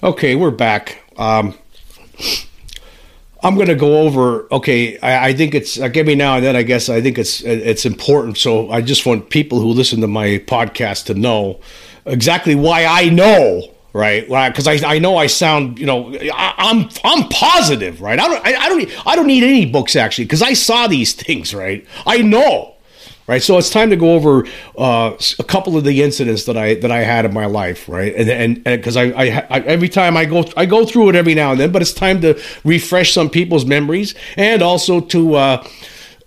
Okay, 0.00 0.36
we're 0.36 0.52
back. 0.52 1.02
Um, 1.16 1.58
I'm 3.42 3.56
going 3.56 3.66
to 3.66 3.74
go 3.74 4.02
over. 4.02 4.46
Okay, 4.52 4.96
I, 5.00 5.30
I 5.30 5.32
think 5.32 5.56
it's. 5.56 5.80
Uh, 5.80 5.88
give 5.88 6.06
me 6.06 6.14
now 6.14 6.36
and 6.36 6.44
then. 6.44 6.54
I 6.54 6.62
guess 6.62 6.88
I 6.88 7.00
think 7.00 7.18
it's 7.18 7.40
it's 7.40 7.84
important. 7.84 8.38
So 8.38 8.70
I 8.70 8.80
just 8.80 9.06
want 9.06 9.28
people 9.28 9.58
who 9.58 9.72
listen 9.72 10.00
to 10.02 10.06
my 10.06 10.40
podcast 10.46 11.06
to 11.06 11.14
know 11.14 11.58
exactly 12.06 12.54
why 12.54 12.84
I 12.84 13.08
know 13.08 13.74
right? 13.94 14.28
Because 14.28 14.68
I, 14.68 14.74
I 14.86 14.98
know 14.98 15.16
I 15.16 15.26
sound, 15.26 15.78
you 15.78 15.86
know, 15.86 16.14
I, 16.14 16.54
am 16.58 16.82
I'm, 16.82 16.88
I'm 17.02 17.28
positive, 17.30 18.00
right? 18.00 18.20
I 18.20 18.28
don't 18.28 18.46
I, 18.46 18.54
I 18.54 18.68
don't 18.68 19.06
I 19.08 19.16
don't 19.16 19.26
need 19.26 19.42
any 19.42 19.66
books 19.66 19.96
actually 19.96 20.26
because 20.26 20.42
I 20.42 20.52
saw 20.52 20.86
these 20.86 21.12
things, 21.22 21.52
right? 21.52 21.84
I 22.06 22.18
know, 22.18 22.76
right? 23.28 23.42
So 23.42 23.56
it's 23.58 23.70
time 23.70 23.90
to 23.90 23.96
go 23.96 24.14
over 24.14 24.44
uh, 24.76 25.16
a 25.38 25.44
couple 25.44 25.76
of 25.76 25.84
the 25.84 26.02
incidents 26.02 26.44
that 26.46 26.56
I 26.56 26.74
that 26.76 26.90
I 26.90 27.04
had 27.04 27.24
in 27.24 27.32
my 27.32 27.46
life, 27.46 27.88
right? 27.88 28.12
And 28.16 28.28
and 28.28 28.64
because 28.64 28.96
I, 28.96 29.04
I, 29.04 29.46
I 29.50 29.60
every 29.60 29.88
time 29.88 30.16
I 30.16 30.24
go 30.24 30.44
I 30.56 30.66
go 30.66 30.84
through 30.84 31.10
it 31.10 31.14
every 31.14 31.34
now 31.34 31.52
and 31.52 31.60
then, 31.60 31.70
but 31.70 31.82
it's 31.82 31.92
time 31.92 32.20
to 32.22 32.42
refresh 32.64 33.12
some 33.12 33.30
people's 33.30 33.64
memories 33.64 34.16
and 34.36 34.62
also 34.62 35.00
to. 35.00 35.34
Uh, 35.34 35.68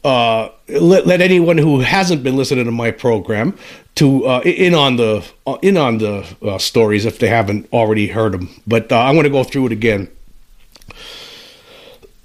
uh, 0.03 0.49
let, 0.67 1.05
let 1.05 1.21
anyone 1.21 1.59
who 1.59 1.81
hasn't 1.81 2.23
been 2.23 2.35
listening 2.35 2.65
to 2.65 2.71
my 2.71 2.89
program 2.89 3.55
to 3.93 4.25
uh, 4.25 4.41
in 4.43 4.73
on 4.73 4.95
the 4.95 5.23
uh, 5.45 5.57
in 5.61 5.77
on 5.77 5.99
the 5.99 6.25
uh, 6.41 6.57
stories 6.57 7.05
if 7.05 7.19
they 7.19 7.27
haven't 7.27 7.71
already 7.71 8.07
heard 8.07 8.31
them. 8.31 8.49
But 8.65 8.91
uh, 8.91 8.97
I'm 8.97 9.13
going 9.13 9.25
to 9.25 9.29
go 9.29 9.43
through 9.43 9.67
it 9.67 9.71
again. 9.71 10.09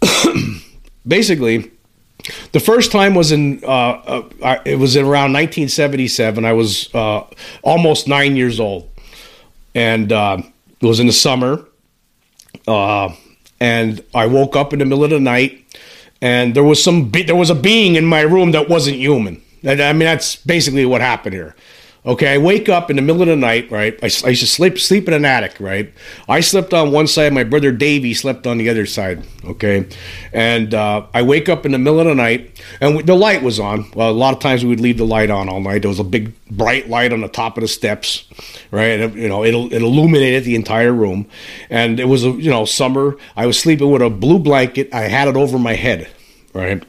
Basically, 1.07 1.71
the 2.53 2.61
first 2.61 2.93
time 2.93 3.15
was 3.15 3.33
in 3.33 3.63
uh, 3.65 4.23
uh, 4.43 4.59
it 4.65 4.79
was 4.79 4.97
in 4.97 5.05
around 5.05 5.33
1977. 5.33 6.45
I 6.45 6.53
was 6.53 6.91
almost 7.63 8.09
nine 8.09 8.37
years 8.37 8.59
old, 8.61 8.89
and 9.75 10.11
it 10.13 10.53
was 10.83 11.01
in 11.01 11.07
the 11.07 11.13
summer. 11.13 11.65
and 13.59 14.05
I 14.15 14.27
woke 14.27 14.55
up 14.57 14.73
in 14.73 14.79
the 14.81 14.85
middle 14.85 15.05
of 15.05 15.11
the 15.11 15.21
night, 15.21 15.65
and 16.21 16.55
there 16.55 16.65
was 16.65 16.83
some 16.83 17.09
be- 17.09 17.23
there 17.23 17.37
was 17.37 17.51
a 17.51 17.55
being 17.55 17.97
in 17.97 18.05
my 18.05 18.21
room 18.21 18.53
that 18.53 18.69
wasn't 18.69 18.97
human 18.97 19.43
I 19.67 19.93
mean, 19.93 20.01
that's 20.01 20.37
basically 20.37 20.87
what 20.87 21.01
happened 21.01 21.35
here. 21.35 21.55
Okay, 22.07 22.35
I 22.35 22.39
wake 22.39 22.69
up 22.69 22.89
in 22.89 22.95
the 22.95 23.03
middle 23.03 23.23
of 23.23 23.27
the 23.27 23.35
night, 23.35 23.69
right? 23.69 23.99
I, 24.01 24.07
I 24.25 24.29
used 24.29 24.41
to 24.43 24.47
sleep 24.47 24.79
sleep 24.79 25.09
in 25.09 25.15
an 25.15 25.25
attic, 25.25 25.57
right? 25.59 25.93
I 26.29 26.39
slept 26.39 26.73
on 26.73 26.93
one 26.93 27.09
side, 27.09 27.33
my 27.33 27.43
brother 27.43 27.73
Davey 27.73 28.15
slept 28.15 28.47
on 28.47 28.59
the 28.59 28.69
other 28.69 28.87
side. 28.87 29.25
Okay, 29.45 29.89
and 30.33 30.73
uh, 30.73 31.05
I 31.13 31.23
wake 31.23 31.49
up 31.49 31.67
in 31.67 31.73
the 31.73 31.79
middle 31.79 31.99
of 31.99 32.07
the 32.07 32.15
night, 32.15 32.63
and 32.81 33.05
the 33.05 33.17
light 33.17 33.43
was 33.43 33.59
on. 33.59 33.91
Well, 33.93 34.09
a 34.09 34.13
lot 34.13 34.35
of 34.35 34.41
times 34.41 34.63
we 34.63 34.71
would 34.71 34.81
leave 34.81 34.99
the 34.99 35.05
light 35.05 35.31
on 35.31 35.49
all 35.49 35.61
night. 35.61 35.83
There 35.83 35.89
was 35.89 35.99
a 35.99 36.05
big 36.05 36.33
bright 36.49 36.89
light 36.89 37.13
on 37.13 37.23
the 37.23 37.29
top 37.29 37.57
of 37.57 37.63
the 37.63 37.69
steps, 37.69 38.25
right? 38.71 39.13
You 39.13 39.29
know, 39.29 39.43
it 39.43 39.55
it 39.73 39.83
illuminated 39.83 40.45
the 40.45 40.55
entire 40.55 40.93
room, 40.93 41.27
and 41.71 41.99
it 41.99 42.07
was 42.07 42.25
a 42.25 42.31
you 42.31 42.51
know 42.51 42.65
summer. 42.67 43.17
I 43.35 43.47
was 43.47 43.59
sleeping 43.59 43.91
with 43.91 44.03
a 44.03 44.11
blue 44.11 44.39
blanket. 44.39 44.95
I 44.95 45.03
had 45.03 45.27
it 45.27 45.37
over 45.37 45.59
my 45.59 45.75
head, 45.75 46.09
right? 46.55 46.85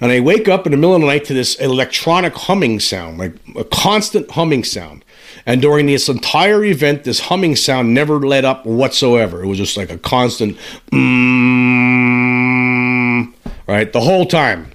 And 0.00 0.10
I 0.10 0.20
wake 0.20 0.48
up 0.48 0.66
in 0.66 0.72
the 0.72 0.78
middle 0.78 0.94
of 0.94 1.02
the 1.02 1.06
night 1.06 1.26
to 1.26 1.34
this 1.34 1.56
electronic 1.56 2.34
humming 2.34 2.80
sound, 2.80 3.18
like 3.18 3.34
a 3.54 3.64
constant 3.64 4.30
humming 4.30 4.64
sound. 4.64 5.04
And 5.44 5.60
during 5.60 5.86
this 5.86 6.08
entire 6.08 6.64
event, 6.64 7.04
this 7.04 7.20
humming 7.20 7.54
sound 7.56 7.92
never 7.92 8.18
let 8.18 8.46
up 8.46 8.64
whatsoever. 8.64 9.42
It 9.42 9.46
was 9.46 9.58
just 9.58 9.76
like 9.76 9.90
a 9.90 9.98
constant, 9.98 10.56
mm, 10.90 11.70
right, 13.66 13.92
the 13.92 14.00
whole 14.00 14.24
time. 14.24 14.72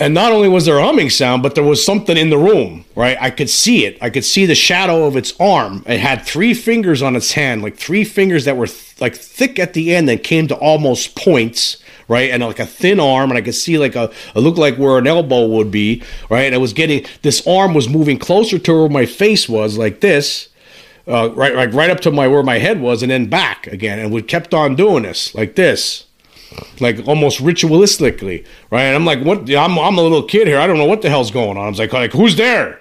And 0.00 0.12
not 0.12 0.32
only 0.32 0.48
was 0.48 0.64
there 0.64 0.78
a 0.78 0.84
humming 0.84 1.08
sound, 1.08 1.44
but 1.44 1.54
there 1.54 1.62
was 1.62 1.84
something 1.84 2.16
in 2.16 2.30
the 2.30 2.38
room, 2.38 2.84
right? 2.96 3.16
I 3.20 3.30
could 3.30 3.48
see 3.48 3.86
it. 3.86 3.96
I 4.02 4.10
could 4.10 4.24
see 4.24 4.44
the 4.44 4.56
shadow 4.56 5.04
of 5.06 5.16
its 5.16 5.34
arm. 5.38 5.84
It 5.86 6.00
had 6.00 6.22
three 6.22 6.52
fingers 6.52 7.00
on 7.00 7.14
its 7.14 7.32
hand, 7.32 7.62
like 7.62 7.76
three 7.76 8.02
fingers 8.02 8.44
that 8.44 8.56
were 8.56 8.66
th- 8.66 9.00
like 9.00 9.14
thick 9.14 9.60
at 9.60 9.72
the 9.72 9.94
end 9.94 10.08
that 10.08 10.24
came 10.24 10.48
to 10.48 10.56
almost 10.56 11.14
points 11.14 11.76
right? 12.08 12.30
And 12.30 12.42
like 12.42 12.58
a 12.58 12.66
thin 12.66 13.00
arm, 13.00 13.30
and 13.30 13.38
I 13.38 13.42
could 13.42 13.54
see 13.54 13.78
like 13.78 13.96
a 13.96 14.10
it 14.34 14.40
looked 14.40 14.58
like 14.58 14.76
where 14.76 14.98
an 14.98 15.06
elbow 15.06 15.46
would 15.46 15.70
be, 15.70 16.02
right? 16.30 16.44
And 16.44 16.54
it 16.54 16.58
was 16.58 16.72
getting 16.72 17.06
this 17.22 17.46
arm 17.46 17.74
was 17.74 17.88
moving 17.88 18.18
closer 18.18 18.58
to 18.58 18.72
where 18.72 18.88
my 18.88 19.06
face 19.06 19.48
was, 19.48 19.78
like 19.78 20.00
this. 20.00 20.48
Uh, 21.06 21.30
right, 21.34 21.54
like 21.54 21.70
right 21.74 21.90
up 21.90 22.00
to 22.00 22.10
my 22.10 22.26
where 22.26 22.42
my 22.42 22.58
head 22.58 22.80
was, 22.80 23.02
and 23.02 23.10
then 23.10 23.26
back 23.26 23.66
again, 23.66 23.98
and 23.98 24.10
we 24.10 24.22
kept 24.22 24.54
on 24.54 24.74
doing 24.74 25.02
this 25.02 25.34
like 25.34 25.54
this, 25.54 26.06
like 26.80 27.06
almost 27.06 27.40
ritualistically, 27.40 28.46
right? 28.70 28.84
And 28.84 28.96
I'm 28.96 29.04
like, 29.04 29.22
what? 29.22 29.40
I'm 29.50 29.78
I'm 29.78 29.98
a 29.98 30.02
little 30.02 30.22
kid 30.22 30.46
here. 30.46 30.58
I 30.58 30.66
don't 30.66 30.78
know 30.78 30.86
what 30.86 31.02
the 31.02 31.10
hell's 31.10 31.30
going 31.30 31.58
on. 31.58 31.66
I 31.66 31.68
was 31.68 31.78
like, 31.78 31.92
like 31.92 32.12
who's 32.12 32.36
there? 32.36 32.80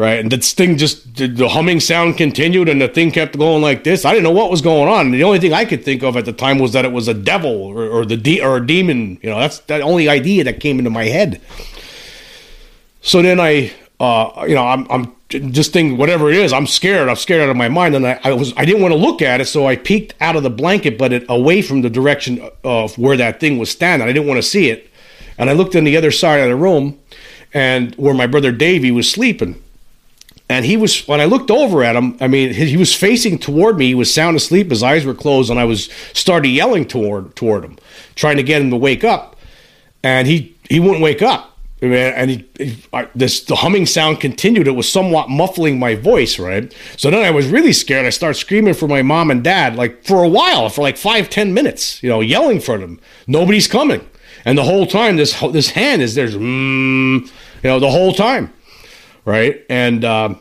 Right? 0.00 0.18
And 0.18 0.32
this 0.32 0.54
thing 0.54 0.78
just 0.78 1.14
the 1.16 1.48
humming 1.48 1.78
sound 1.78 2.16
continued, 2.16 2.70
and 2.70 2.80
the 2.80 2.88
thing 2.88 3.12
kept 3.12 3.36
going 3.36 3.62
like 3.62 3.84
this. 3.84 4.06
I 4.06 4.12
didn't 4.12 4.24
know 4.24 4.30
what 4.30 4.50
was 4.50 4.62
going 4.62 4.88
on. 4.88 5.06
And 5.06 5.14
the 5.14 5.24
only 5.24 5.38
thing 5.38 5.52
I 5.52 5.66
could 5.66 5.84
think 5.84 6.02
of 6.02 6.16
at 6.16 6.24
the 6.24 6.32
time 6.32 6.58
was 6.58 6.72
that 6.72 6.86
it 6.86 6.92
was 6.92 7.06
a 7.06 7.12
devil 7.12 7.52
or, 7.52 7.86
or 7.86 8.06
the 8.06 8.16
de- 8.16 8.40
or 8.40 8.56
a 8.56 8.66
demon. 8.66 9.18
You 9.22 9.28
know, 9.28 9.38
that's 9.38 9.58
the 9.58 9.80
only 9.80 10.08
idea 10.08 10.42
that 10.44 10.58
came 10.58 10.78
into 10.78 10.90
my 10.90 11.04
head. 11.04 11.42
So 13.02 13.20
then 13.20 13.38
I, 13.40 13.72
uh, 14.00 14.46
you 14.48 14.54
know, 14.54 14.66
I'm, 14.66 14.86
I'm 14.90 15.14
just 15.28 15.74
thinking 15.74 15.98
whatever 15.98 16.30
it 16.30 16.36
is. 16.36 16.50
I'm 16.50 16.66
scared. 16.66 17.10
I'm 17.10 17.16
scared 17.16 17.42
out 17.42 17.50
of 17.50 17.56
my 17.58 17.68
mind, 17.68 17.94
and 17.94 18.06
I, 18.06 18.18
I 18.24 18.32
was 18.32 18.54
I 18.56 18.64
didn't 18.64 18.80
want 18.80 18.92
to 18.92 18.98
look 18.98 19.20
at 19.20 19.42
it, 19.42 19.46
so 19.46 19.66
I 19.66 19.76
peeked 19.76 20.14
out 20.22 20.34
of 20.34 20.42
the 20.42 20.50
blanket, 20.50 20.96
but 20.96 21.12
it 21.12 21.26
away 21.28 21.60
from 21.60 21.82
the 21.82 21.90
direction 21.90 22.48
of 22.64 22.96
where 22.96 23.18
that 23.18 23.38
thing 23.38 23.58
was 23.58 23.70
standing. 23.70 24.08
I 24.08 24.12
didn't 24.12 24.28
want 24.28 24.38
to 24.38 24.48
see 24.48 24.70
it, 24.70 24.90
and 25.36 25.50
I 25.50 25.52
looked 25.52 25.74
in 25.74 25.84
the 25.84 25.98
other 25.98 26.10
side 26.10 26.40
of 26.40 26.48
the 26.48 26.56
room, 26.56 26.98
and 27.52 27.94
where 27.96 28.14
my 28.14 28.26
brother 28.26 28.50
Davey 28.50 28.90
was 28.90 29.10
sleeping 29.10 29.62
and 30.50 30.64
he 30.64 30.76
was 30.76 31.06
when 31.06 31.20
I 31.20 31.26
looked 31.26 31.48
over 31.48 31.84
at 31.84 31.94
him. 31.94 32.16
I 32.20 32.26
mean, 32.26 32.52
he, 32.52 32.76
was 32.76 32.92
facing 32.92 33.38
toward 33.38 33.78
me. 33.78 33.86
He 33.86 33.94
was 33.94 34.12
sound 34.12 34.36
asleep. 34.36 34.70
His 34.70 34.82
eyes 34.82 35.06
were 35.06 35.14
closed, 35.14 35.48
and 35.48 35.60
I 35.60 35.64
was 35.64 35.88
started 36.12 36.48
yelling 36.48 36.86
toward 36.86 37.36
toward 37.36 37.64
him, 37.64 37.78
trying 38.16 38.36
to 38.36 38.42
get 38.42 38.60
him 38.60 38.70
to 38.70 38.76
wake 38.76 39.04
up. 39.04 39.36
And 40.02 40.26
he 40.26 40.56
he 40.68 40.80
wouldn't 40.80 41.02
wake 41.02 41.22
up. 41.22 41.56
And 41.80 42.30
he, 42.30 42.48
he 42.58 42.82
this 43.14 43.44
the 43.44 43.54
humming 43.54 43.86
sound 43.86 44.18
continued. 44.20 44.66
It 44.66 44.72
was 44.72 44.90
somewhat 44.90 45.30
muffling 45.30 45.78
my 45.78 45.94
voice, 45.94 46.36
right? 46.36 46.74
So 46.96 47.12
then 47.12 47.24
I 47.24 47.30
was 47.30 47.46
really 47.46 47.72
scared. 47.72 48.04
I 48.04 48.10
started 48.10 48.34
screaming 48.34 48.74
for 48.74 48.88
my 48.88 49.02
mom 49.02 49.30
and 49.30 49.44
dad, 49.44 49.76
like 49.76 50.04
for 50.04 50.24
a 50.24 50.28
while, 50.28 50.68
for 50.68 50.82
like 50.82 50.96
five 50.96 51.30
ten 51.30 51.54
minutes, 51.54 52.02
you 52.02 52.08
know, 52.08 52.20
yelling 52.20 52.60
for 52.60 52.76
them. 52.76 53.00
Nobody's 53.28 53.68
coming, 53.68 54.04
and 54.44 54.58
the 54.58 54.64
whole 54.64 54.88
time 54.88 55.16
this 55.16 55.38
this 55.52 55.70
hand 55.70 56.02
is 56.02 56.16
there's, 56.16 56.34
mm, 56.34 57.20
you 57.24 57.70
know, 57.70 57.78
the 57.78 57.90
whole 57.90 58.12
time 58.12 58.52
right? 59.24 59.64
And 59.68 60.04
uh, 60.04 60.34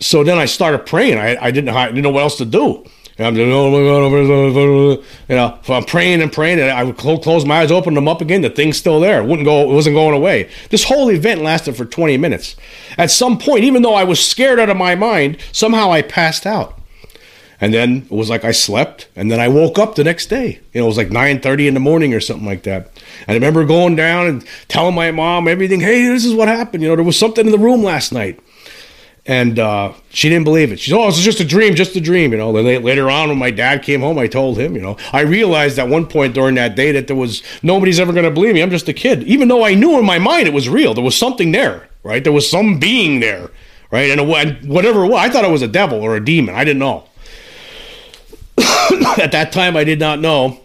so 0.00 0.24
then 0.24 0.38
I 0.38 0.46
started 0.46 0.86
praying. 0.86 1.18
I, 1.18 1.36
I 1.36 1.50
didn't 1.50 1.70
I 1.70 1.86
didn't 1.86 2.02
know 2.02 2.10
what 2.10 2.22
else 2.22 2.38
to 2.38 2.44
do. 2.44 2.84
And 3.18 3.26
I'm 3.26 3.34
doing, 3.34 3.50
oh 3.52 5.02
you 5.28 5.34
know, 5.34 5.58
I'm 5.68 5.84
praying 5.84 6.22
and 6.22 6.32
praying, 6.32 6.60
and 6.60 6.70
I 6.70 6.84
would 6.84 6.96
close 6.96 7.44
my 7.44 7.62
eyes, 7.62 7.72
open 7.72 7.94
them 7.94 8.06
up 8.06 8.20
again. 8.20 8.42
The 8.42 8.50
thing's 8.50 8.76
still 8.76 9.00
there. 9.00 9.20
It 9.20 9.26
wouldn't 9.26 9.44
go. 9.44 9.68
It 9.68 9.74
wasn't 9.74 9.96
going 9.96 10.14
away. 10.14 10.48
This 10.70 10.84
whole 10.84 11.10
event 11.10 11.42
lasted 11.42 11.76
for 11.76 11.84
20 11.84 12.16
minutes. 12.16 12.54
At 12.96 13.10
some 13.10 13.36
point, 13.36 13.64
even 13.64 13.82
though 13.82 13.94
I 13.94 14.04
was 14.04 14.24
scared 14.24 14.60
out 14.60 14.70
of 14.70 14.76
my 14.76 14.94
mind, 14.94 15.38
somehow 15.50 15.90
I 15.90 16.02
passed 16.02 16.46
out. 16.46 16.77
And 17.60 17.74
then 17.74 18.06
it 18.10 18.10
was 18.10 18.30
like 18.30 18.44
I 18.44 18.52
slept, 18.52 19.08
and 19.16 19.30
then 19.30 19.40
I 19.40 19.48
woke 19.48 19.78
up 19.78 19.96
the 19.96 20.04
next 20.04 20.26
day. 20.26 20.60
You 20.72 20.80
know, 20.80 20.84
it 20.84 20.88
was 20.88 20.96
like 20.96 21.08
9:30 21.08 21.66
in 21.66 21.74
the 21.74 21.80
morning 21.80 22.14
or 22.14 22.20
something 22.20 22.46
like 22.46 22.62
that. 22.62 22.90
And 23.26 23.30
I 23.30 23.34
remember 23.34 23.64
going 23.64 23.96
down 23.96 24.28
and 24.28 24.44
telling 24.68 24.94
my 24.94 25.10
mom 25.10 25.48
everything. 25.48 25.80
Hey, 25.80 26.06
this 26.06 26.24
is 26.24 26.34
what 26.34 26.46
happened. 26.46 26.82
You 26.82 26.90
know, 26.90 26.96
there 26.96 27.04
was 27.04 27.18
something 27.18 27.44
in 27.44 27.50
the 27.50 27.58
room 27.58 27.82
last 27.82 28.12
night, 28.12 28.38
and 29.26 29.58
uh, 29.58 29.92
she 30.10 30.28
didn't 30.28 30.44
believe 30.44 30.70
it. 30.70 30.78
She's, 30.78 30.94
oh, 30.94 31.08
it's 31.08 31.20
just 31.20 31.40
a 31.40 31.44
dream, 31.44 31.74
just 31.74 31.96
a 31.96 32.00
dream. 32.00 32.30
You 32.30 32.38
know. 32.38 32.52
Then 32.52 32.82
later 32.84 33.10
on, 33.10 33.28
when 33.28 33.38
my 33.38 33.50
dad 33.50 33.82
came 33.82 34.02
home, 34.02 34.18
I 34.18 34.28
told 34.28 34.56
him. 34.56 34.76
You 34.76 34.80
know, 34.80 34.96
I 35.12 35.22
realized 35.22 35.80
at 35.80 35.88
one 35.88 36.06
point 36.06 36.34
during 36.34 36.54
that 36.54 36.76
day 36.76 36.92
that 36.92 37.08
there 37.08 37.16
was 37.16 37.42
nobody's 37.64 37.98
ever 37.98 38.12
going 38.12 38.24
to 38.24 38.30
believe 38.30 38.54
me. 38.54 38.62
I'm 38.62 38.70
just 38.70 38.88
a 38.88 38.94
kid, 38.94 39.24
even 39.24 39.48
though 39.48 39.64
I 39.64 39.74
knew 39.74 39.98
in 39.98 40.04
my 40.06 40.20
mind 40.20 40.46
it 40.46 40.54
was 40.54 40.68
real. 40.68 40.94
There 40.94 41.02
was 41.02 41.16
something 41.16 41.50
there, 41.50 41.88
right? 42.04 42.22
There 42.22 42.32
was 42.32 42.48
some 42.48 42.78
being 42.78 43.18
there, 43.18 43.50
right? 43.90 44.16
And 44.16 44.28
whatever 44.28 45.02
it 45.04 45.08
was, 45.08 45.18
I 45.18 45.28
thought 45.28 45.44
it 45.44 45.50
was 45.50 45.62
a 45.62 45.66
devil 45.68 46.00
or 46.00 46.14
a 46.14 46.24
demon. 46.24 46.54
I 46.54 46.62
didn't 46.62 46.78
know. 46.78 47.08
at 49.18 49.32
that 49.32 49.50
time, 49.52 49.76
I 49.76 49.84
did 49.84 49.98
not 49.98 50.20
know 50.20 50.60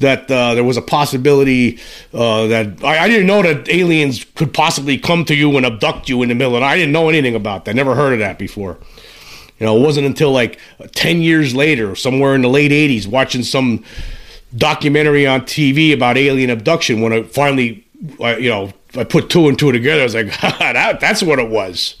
that 0.00 0.30
uh, 0.30 0.54
there 0.54 0.64
was 0.64 0.76
a 0.76 0.82
possibility 0.82 1.78
uh, 2.12 2.46
that 2.46 2.84
I, 2.84 3.04
I, 3.04 3.08
didn't 3.08 3.26
know 3.26 3.42
that 3.42 3.68
aliens 3.68 4.24
could 4.36 4.54
possibly 4.54 4.96
come 4.96 5.24
to 5.24 5.34
you 5.34 5.56
and 5.56 5.66
abduct 5.66 6.08
you 6.08 6.22
in 6.22 6.28
the 6.28 6.36
middle. 6.36 6.54
And 6.54 6.64
I 6.64 6.76
didn't 6.76 6.92
know 6.92 7.08
anything 7.08 7.34
about 7.34 7.64
that. 7.64 7.74
Never 7.74 7.94
heard 7.94 8.12
of 8.12 8.20
that 8.20 8.38
before. 8.38 8.78
You 9.58 9.66
know, 9.66 9.76
it 9.76 9.80
wasn't 9.80 10.06
until 10.06 10.30
like 10.30 10.60
10 10.92 11.20
years 11.20 11.54
later, 11.54 11.96
somewhere 11.96 12.36
in 12.36 12.42
the 12.42 12.48
late 12.48 12.70
80s, 12.70 13.08
watching 13.08 13.42
some 13.42 13.84
documentary 14.56 15.26
on 15.26 15.42
TV 15.42 15.92
about 15.92 16.16
alien 16.16 16.50
abduction 16.50 17.00
when 17.00 17.12
I 17.12 17.22
finally, 17.24 17.84
you 18.00 18.50
know, 18.50 18.72
I 18.94 19.02
put 19.02 19.30
two 19.30 19.48
and 19.48 19.58
two 19.58 19.72
together. 19.72 20.02
I 20.02 20.04
was 20.04 20.14
like, 20.14 20.40
that, 20.40 21.00
that's 21.00 21.24
what 21.24 21.40
it 21.40 21.50
was 21.50 21.96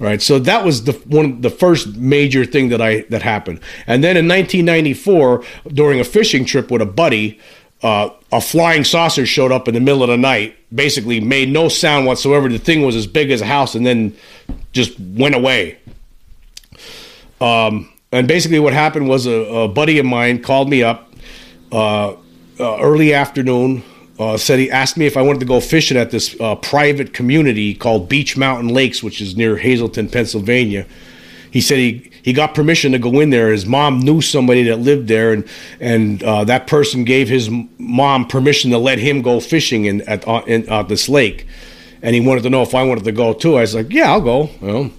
right 0.00 0.20
so 0.20 0.38
that 0.38 0.64
was 0.64 0.84
the 0.84 0.92
one 1.06 1.40
the 1.40 1.50
first 1.50 1.96
major 1.96 2.44
thing 2.44 2.68
that 2.68 2.80
i 2.80 3.00
that 3.10 3.22
happened 3.22 3.60
and 3.86 4.02
then 4.02 4.16
in 4.16 4.26
1994 4.26 5.44
during 5.68 6.00
a 6.00 6.04
fishing 6.04 6.44
trip 6.44 6.70
with 6.70 6.82
a 6.82 6.86
buddy 6.86 7.40
uh, 7.84 8.08
a 8.32 8.40
flying 8.40 8.82
saucer 8.82 9.26
showed 9.26 9.52
up 9.52 9.68
in 9.68 9.74
the 9.74 9.80
middle 9.80 10.02
of 10.02 10.08
the 10.08 10.16
night, 10.16 10.56
basically 10.74 11.20
made 11.20 11.50
no 11.50 11.68
sound 11.68 12.06
whatsoever. 12.06 12.48
The 12.48 12.58
thing 12.58 12.80
was 12.80 12.96
as 12.96 13.06
big 13.06 13.30
as 13.30 13.42
a 13.42 13.46
house 13.46 13.74
and 13.74 13.84
then 13.84 14.16
just 14.72 14.98
went 14.98 15.34
away. 15.34 15.78
Um, 17.42 17.92
and 18.10 18.26
basically, 18.26 18.58
what 18.58 18.72
happened 18.72 19.06
was 19.06 19.26
a, 19.26 19.32
a, 19.32 19.68
buddy 19.68 19.98
of 19.98 20.06
mine 20.06 20.42
called 20.42 20.70
me 20.70 20.82
up 20.82 21.12
uh, 21.70 22.12
uh, 22.12 22.16
early 22.58 23.12
afternoon. 23.12 23.82
Uh, 24.18 24.36
said 24.36 24.60
he 24.60 24.70
asked 24.70 24.96
me 24.96 25.06
if 25.06 25.16
I 25.16 25.22
wanted 25.22 25.40
to 25.40 25.46
go 25.46 25.58
fishing 25.58 25.96
at 25.96 26.12
this 26.12 26.38
uh, 26.40 26.54
private 26.54 27.12
community 27.12 27.74
called 27.74 28.08
Beech 28.08 28.36
Mountain 28.36 28.68
Lakes, 28.68 29.02
which 29.02 29.20
is 29.20 29.36
near 29.36 29.56
Hazleton, 29.56 30.08
Pennsylvania. 30.08 30.86
He 31.50 31.60
said 31.60 31.78
he 31.78 32.10
he 32.22 32.32
got 32.32 32.54
permission 32.54 32.92
to 32.92 32.98
go 32.98 33.20
in 33.20 33.30
there. 33.30 33.50
His 33.50 33.66
mom 33.66 33.98
knew 34.00 34.20
somebody 34.20 34.62
that 34.64 34.78
lived 34.78 35.08
there, 35.08 35.32
and 35.32 35.44
and 35.80 36.22
uh, 36.22 36.44
that 36.44 36.66
person 36.66 37.04
gave 37.04 37.28
his 37.28 37.50
mom 37.78 38.26
permission 38.26 38.70
to 38.70 38.78
let 38.78 38.98
him 38.98 39.20
go 39.20 39.40
fishing 39.40 39.84
in 39.84 40.00
at 40.02 40.26
uh, 40.26 40.42
in, 40.46 40.68
uh, 40.68 40.84
this 40.84 41.08
lake. 41.08 41.46
And 42.00 42.14
he 42.14 42.20
wanted 42.20 42.42
to 42.42 42.50
know 42.50 42.62
if 42.62 42.74
I 42.74 42.82
wanted 42.84 43.04
to 43.04 43.12
go 43.12 43.32
too. 43.32 43.56
I 43.56 43.62
was 43.62 43.74
like, 43.74 43.92
yeah, 43.92 44.12
I'll 44.12 44.20
go. 44.20 44.50
You 44.60 44.66
know? 44.66 44.90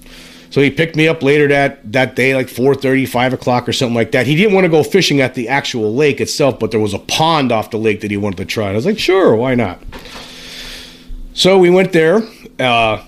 So 0.56 0.62
he 0.62 0.72
picked 0.72 0.96
me 0.96 1.06
up 1.06 1.22
later 1.22 1.50
that, 1.50 1.92
that 1.92 2.16
day, 2.16 2.34
like 2.34 2.48
4.30, 2.48 3.10
5 3.10 3.34
o'clock 3.34 3.68
or 3.68 3.74
something 3.74 3.94
like 3.94 4.14
that. 4.14 4.26
He 4.26 4.38
didn't 4.38 4.54
want 4.54 4.64
to 4.64 4.70
go 4.70 4.84
fishing 4.84 5.20
at 5.20 5.34
the 5.36 5.50
actual 5.50 5.94
lake 5.94 6.22
itself, 6.22 6.62
but 6.62 6.72
there 6.72 6.80
was 6.80 6.94
a 6.94 7.00
pond 7.00 7.52
off 7.52 7.72
the 7.72 7.78
lake 7.78 8.00
that 8.00 8.10
he 8.10 8.16
wanted 8.16 8.38
to 8.38 8.46
try. 8.46 8.68
And 8.68 8.72
I 8.72 8.76
was 8.78 8.86
like, 8.86 8.98
sure, 8.98 9.36
why 9.36 9.54
not? 9.56 9.82
So 11.34 11.60
we 11.60 11.70
went 11.70 11.92
there. 11.92 12.22
Uh, 12.58 13.04
I 13.04 13.06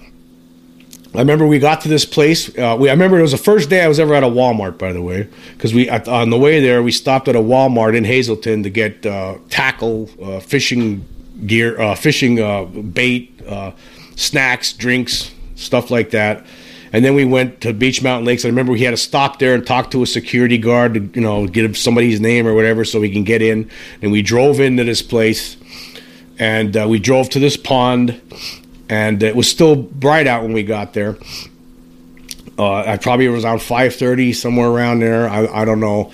remember 1.14 1.48
we 1.48 1.58
got 1.58 1.80
to 1.84 1.88
this 1.88 2.04
place. 2.04 2.50
Uh, 2.50 2.76
we, 2.78 2.90
I 2.90 2.92
remember 2.92 3.18
it 3.18 3.22
was 3.22 3.32
the 3.32 3.38
first 3.38 3.70
day 3.70 3.82
I 3.82 3.88
was 3.88 4.02
ever 4.02 4.14
at 4.14 4.24
a 4.24 4.28
Walmart, 4.28 4.78
by 4.78 4.92
the 4.92 5.02
way, 5.02 5.30
because 5.54 5.74
we 5.74 5.90
at, 5.90 6.06
on 6.10 6.32
the 6.32 6.38
way 6.38 6.60
there 6.60 6.84
we 6.84 6.92
stopped 6.92 7.30
at 7.30 7.38
a 7.38 7.40
Walmart 7.40 7.96
in 7.96 8.04
Hazleton 8.04 8.64
to 8.64 8.70
get 8.70 9.06
uh, 9.06 9.38
tackle, 9.50 10.10
uh, 10.22 10.42
fishing 10.42 11.08
gear, 11.46 11.80
uh, 11.80 11.96
fishing 11.96 12.42
uh, 12.42 12.66
bait, 12.66 13.42
uh, 13.48 13.72
snacks, 14.18 14.74
drinks, 14.74 15.32
stuff 15.56 15.90
like 15.90 16.10
that. 16.10 16.46
And 16.94 17.04
then 17.04 17.16
we 17.16 17.26
went 17.26 17.62
to 17.62 17.74
Beech 17.74 18.02
Mountain 18.02 18.26
Lakes. 18.26 18.46
I 18.46 18.50
remember 18.50 18.74
he 18.76 18.84
had 18.84 18.92
to 18.92 18.98
stop 18.98 19.40
there 19.40 19.54
and 19.54 19.66
talk 19.66 19.92
to 19.92 20.04
a 20.04 20.08
security 20.08 20.58
guard 20.58 20.94
to, 20.94 21.00
you 21.14 21.22
know, 21.22 21.48
get 21.48 21.76
somebody's 21.76 22.20
name 22.22 22.48
or 22.48 22.54
whatever 22.54 22.86
so 22.86 23.00
we 23.00 23.12
can 23.12 23.24
get 23.24 23.42
in. 23.42 23.70
And 24.02 24.12
we 24.12 24.22
drove 24.22 24.60
into 24.60 24.84
this 24.84 25.02
place, 25.02 25.58
and 26.40 26.76
uh, 26.76 26.88
we 26.90 27.00
drove 27.00 27.30
to 27.32 27.40
this 27.40 27.58
pond, 27.58 28.22
and 28.90 29.22
it 29.22 29.36
was 29.36 29.50
still 29.50 29.76
bright 29.76 30.28
out 30.28 30.44
when 30.44 30.54
we 30.54 30.64
got 30.64 30.94
there. 30.94 31.18
Uh, 32.58 32.78
I 32.80 32.98
probably 32.98 33.28
was 33.28 33.44
around 33.44 33.60
5:30, 33.60 34.34
somewhere 34.34 34.70
around 34.70 35.00
there. 35.00 35.30
I, 35.30 35.62
I 35.62 35.66
don't 35.66 35.80
know. 35.80 36.12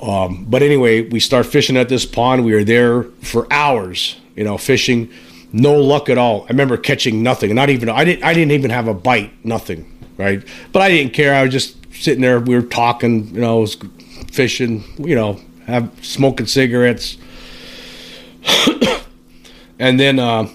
Um, 0.00 0.44
but 0.48 0.62
anyway, 0.62 1.02
we 1.02 1.20
start 1.20 1.46
fishing 1.46 1.76
at 1.76 1.88
this 1.88 2.04
pond. 2.04 2.44
We 2.44 2.52
were 2.52 2.64
there 2.64 3.04
for 3.22 3.46
hours, 3.52 4.16
you 4.34 4.44
know, 4.44 4.58
fishing. 4.58 5.10
No 5.52 5.74
luck 5.74 6.08
at 6.08 6.18
all. 6.18 6.42
I 6.42 6.48
remember 6.48 6.76
catching 6.76 7.22
nothing. 7.22 7.54
Not 7.54 7.70
even 7.70 7.88
I 7.88 8.04
didn't. 8.04 8.24
I 8.24 8.34
didn't 8.34 8.52
even 8.52 8.70
have 8.70 8.88
a 8.88 8.94
bite. 8.94 9.32
Nothing 9.44 9.93
right? 10.16 10.42
But 10.72 10.82
I 10.82 10.90
didn't 10.90 11.12
care. 11.12 11.34
I 11.34 11.42
was 11.42 11.52
just 11.52 11.76
sitting 11.94 12.20
there. 12.20 12.40
We 12.40 12.54
were 12.54 12.62
talking, 12.62 13.34
you 13.34 13.40
know, 13.40 13.60
was 13.60 13.76
fishing, 14.30 14.84
you 14.98 15.14
know, 15.14 15.40
have 15.66 15.90
smoking 16.02 16.46
cigarettes, 16.46 17.16
and 19.78 19.98
then, 19.98 20.18
uh, 20.18 20.48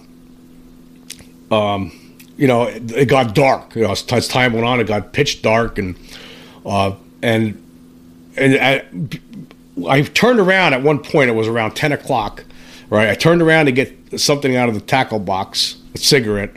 um, 1.52 1.92
you 2.38 2.48
know, 2.48 2.64
it, 2.64 2.92
it, 2.92 3.06
got 3.08 3.34
dark. 3.34 3.76
You 3.76 3.84
know, 3.84 3.92
as, 3.92 4.06
as, 4.12 4.28
time 4.28 4.54
went 4.54 4.66
on, 4.66 4.80
it 4.80 4.88
got 4.88 5.14
pitch 5.14 5.42
dark, 5.42 5.78
and 5.78 5.98
uh, 6.66 6.94
and 7.22 7.62
and 8.38 8.56
I, 8.56 8.86
I 9.90 10.02
turned 10.04 10.40
around 10.40 10.74
at 10.74 10.84
one 10.84 11.00
point. 11.00 11.30
It 11.30 11.34
was 11.34 11.48
around 11.48 11.76
ten 11.76 11.92
o'clock, 11.92 12.46
right? 12.90 13.10
I 13.10 13.16
turned 13.16 13.42
around 13.42 13.66
to 13.66 13.72
get 13.72 14.20
something 14.20 14.56
out 14.56 14.70
of 14.70 14.76
the 14.76 14.82
tackle 14.82 15.20
box, 15.20 15.78
a 15.96 15.98
cigarette 15.98 16.56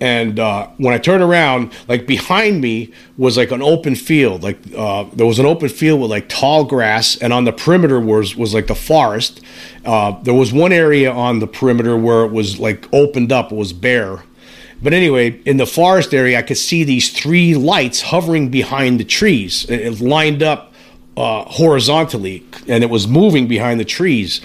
and 0.00 0.40
uh, 0.40 0.68
when 0.78 0.92
I 0.92 0.98
turned 0.98 1.22
around, 1.22 1.72
like 1.86 2.06
behind 2.06 2.60
me 2.60 2.92
was 3.16 3.36
like 3.36 3.52
an 3.52 3.62
open 3.62 3.94
field. 3.94 4.42
Like 4.42 4.58
uh, 4.76 5.04
there 5.12 5.26
was 5.26 5.38
an 5.38 5.46
open 5.46 5.68
field 5.68 6.00
with 6.00 6.10
like 6.10 6.28
tall 6.28 6.64
grass, 6.64 7.16
and 7.16 7.32
on 7.32 7.44
the 7.44 7.52
perimeter 7.52 8.00
was 8.00 8.34
was 8.34 8.52
like 8.52 8.66
the 8.66 8.74
forest. 8.74 9.40
Uh, 9.84 10.20
there 10.22 10.34
was 10.34 10.52
one 10.52 10.72
area 10.72 11.12
on 11.12 11.38
the 11.38 11.46
perimeter 11.46 11.96
where 11.96 12.24
it 12.24 12.32
was 12.32 12.58
like 12.58 12.92
opened 12.92 13.30
up, 13.30 13.52
it 13.52 13.54
was 13.54 13.72
bare. 13.72 14.24
But 14.82 14.92
anyway, 14.92 15.40
in 15.44 15.58
the 15.58 15.66
forest 15.66 16.12
area, 16.12 16.36
I 16.38 16.42
could 16.42 16.58
see 16.58 16.82
these 16.82 17.12
three 17.12 17.54
lights 17.54 18.00
hovering 18.00 18.48
behind 18.48 18.98
the 18.98 19.04
trees. 19.04 19.64
It, 19.66 19.80
it 19.80 20.00
lined 20.00 20.42
up 20.42 20.72
uh, 21.16 21.44
horizontally, 21.44 22.44
and 22.66 22.82
it 22.82 22.90
was 22.90 23.06
moving 23.06 23.46
behind 23.46 23.78
the 23.78 23.84
trees. 23.84 24.40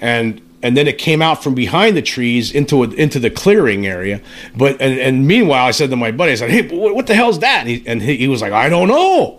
And 0.00 0.42
and 0.62 0.76
then 0.76 0.88
it 0.88 0.98
came 0.98 1.22
out 1.22 1.42
from 1.42 1.54
behind 1.54 1.96
the 1.96 2.02
trees 2.02 2.50
into 2.52 2.82
a, 2.82 2.88
into 2.90 3.18
the 3.18 3.30
clearing 3.30 3.86
area. 3.86 4.20
But 4.56 4.80
and, 4.80 4.98
and, 4.98 5.26
meanwhile, 5.26 5.64
I 5.66 5.70
said 5.70 5.90
to 5.90 5.96
my 5.96 6.10
buddy, 6.10 6.32
I 6.32 6.34
said, 6.34 6.50
"Hey, 6.50 6.68
what, 6.68 7.06
the 7.06 7.14
hell's 7.14 7.38
that?" 7.40 7.60
And 7.60 7.68
he, 7.68 7.82
and 7.86 8.02
he, 8.02 8.16
he 8.16 8.28
was 8.28 8.42
like, 8.42 8.52
"I 8.52 8.68
don't 8.68 8.88
know." 8.88 9.37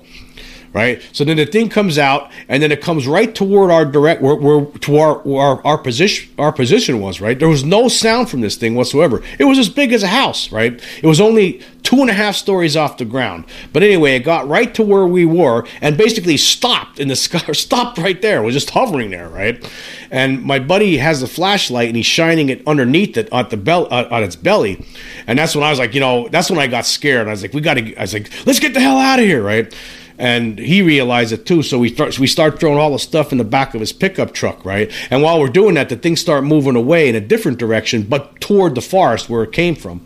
Right? 0.73 1.01
So 1.11 1.23
then 1.23 1.37
the 1.37 1.45
thing 1.45 1.69
comes 1.69 1.97
out, 1.97 2.31
and 2.47 2.61
then 2.61 2.71
it 2.71 2.81
comes 2.81 3.07
right 3.07 3.33
toward 3.33 3.71
our 3.71 3.85
direct, 3.85 4.21
where, 4.21 4.35
where 4.35 4.65
to 4.65 4.97
our, 4.97 5.27
our 5.27 5.65
our 5.65 5.77
position 5.77 6.33
our 6.37 6.51
position 6.51 7.01
was, 7.01 7.21
right? 7.21 7.37
There 7.37 7.49
was 7.49 7.63
no 7.63 7.87
sound 7.87 8.29
from 8.29 8.41
this 8.41 8.55
thing 8.55 8.75
whatsoever. 8.75 9.21
It 9.37 9.45
was 9.45 9.57
as 9.57 9.69
big 9.69 9.93
as 9.93 10.03
a 10.03 10.07
house, 10.07 10.51
right? 10.51 10.81
It 11.01 11.07
was 11.07 11.21
only 11.21 11.61
two 11.83 12.01
and 12.01 12.09
a 12.09 12.13
half 12.13 12.35
stories 12.35 12.75
off 12.75 12.97
the 12.97 13.05
ground. 13.05 13.45
But 13.73 13.83
anyway, 13.83 14.15
it 14.15 14.19
got 14.19 14.47
right 14.47 14.73
to 14.75 14.83
where 14.83 15.07
we 15.07 15.25
were 15.25 15.65
and 15.81 15.97
basically 15.97 16.37
stopped 16.37 16.99
in 16.99 17.07
the 17.07 17.15
sky, 17.15 17.51
stopped 17.53 17.97
right 17.97 18.21
there. 18.21 18.41
It 18.41 18.45
was 18.45 18.53
just 18.53 18.69
hovering 18.69 19.09
there, 19.09 19.29
right? 19.29 19.63
And 20.11 20.43
my 20.43 20.59
buddy 20.59 20.97
has 20.97 21.21
a 21.21 21.27
flashlight 21.27 21.87
and 21.87 21.95
he's 21.95 22.05
shining 22.05 22.49
it 22.49 22.65
underneath 22.67 23.17
it 23.17 23.29
at 23.31 23.49
the 23.49 23.57
bell 23.57 23.87
uh, 23.91 24.07
on 24.09 24.23
its 24.23 24.35
belly, 24.35 24.85
and 25.27 25.37
that's 25.37 25.55
when 25.55 25.63
I 25.63 25.69
was 25.69 25.79
like, 25.79 25.93
you 25.93 25.99
know, 25.99 26.27
that's 26.29 26.49
when 26.49 26.59
I 26.59 26.67
got 26.67 26.85
scared. 26.85 27.27
I 27.27 27.31
was 27.31 27.41
like, 27.41 27.53
we 27.53 27.61
got 27.61 27.75
to. 27.75 27.95
I 27.95 28.01
was 28.01 28.13
like, 28.13 28.31
let's 28.45 28.59
get 28.59 28.73
the 28.73 28.79
hell 28.79 28.97
out 28.97 29.19
of 29.19 29.25
here, 29.25 29.43
right? 29.43 29.73
And 30.19 30.59
he 30.59 30.81
realized 30.81 31.31
it 31.31 31.45
too. 31.45 31.63
So 31.63 31.79
we 31.79 31.93
start 31.93 32.19
we 32.19 32.27
start 32.27 32.59
throwing 32.59 32.77
all 32.77 32.91
the 32.91 32.99
stuff 32.99 33.31
in 33.31 33.37
the 33.37 33.45
back 33.45 33.73
of 33.73 33.79
his 33.79 33.93
pickup 33.93 34.33
truck, 34.33 34.63
right? 34.65 34.91
And 35.09 35.23
while 35.23 35.39
we're 35.39 35.47
doing 35.47 35.75
that, 35.75 35.87
the 35.87 35.95
things 35.95 36.19
start 36.19 36.43
moving 36.43 36.75
away 36.75 37.07
in 37.07 37.15
a 37.15 37.21
different 37.21 37.57
direction, 37.57 38.03
but 38.03 38.39
toward 38.41 38.75
the 38.75 38.81
forest 38.81 39.29
where 39.29 39.43
it 39.43 39.53
came 39.53 39.75
from. 39.75 40.01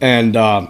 And 0.00 0.36
uh, 0.36 0.68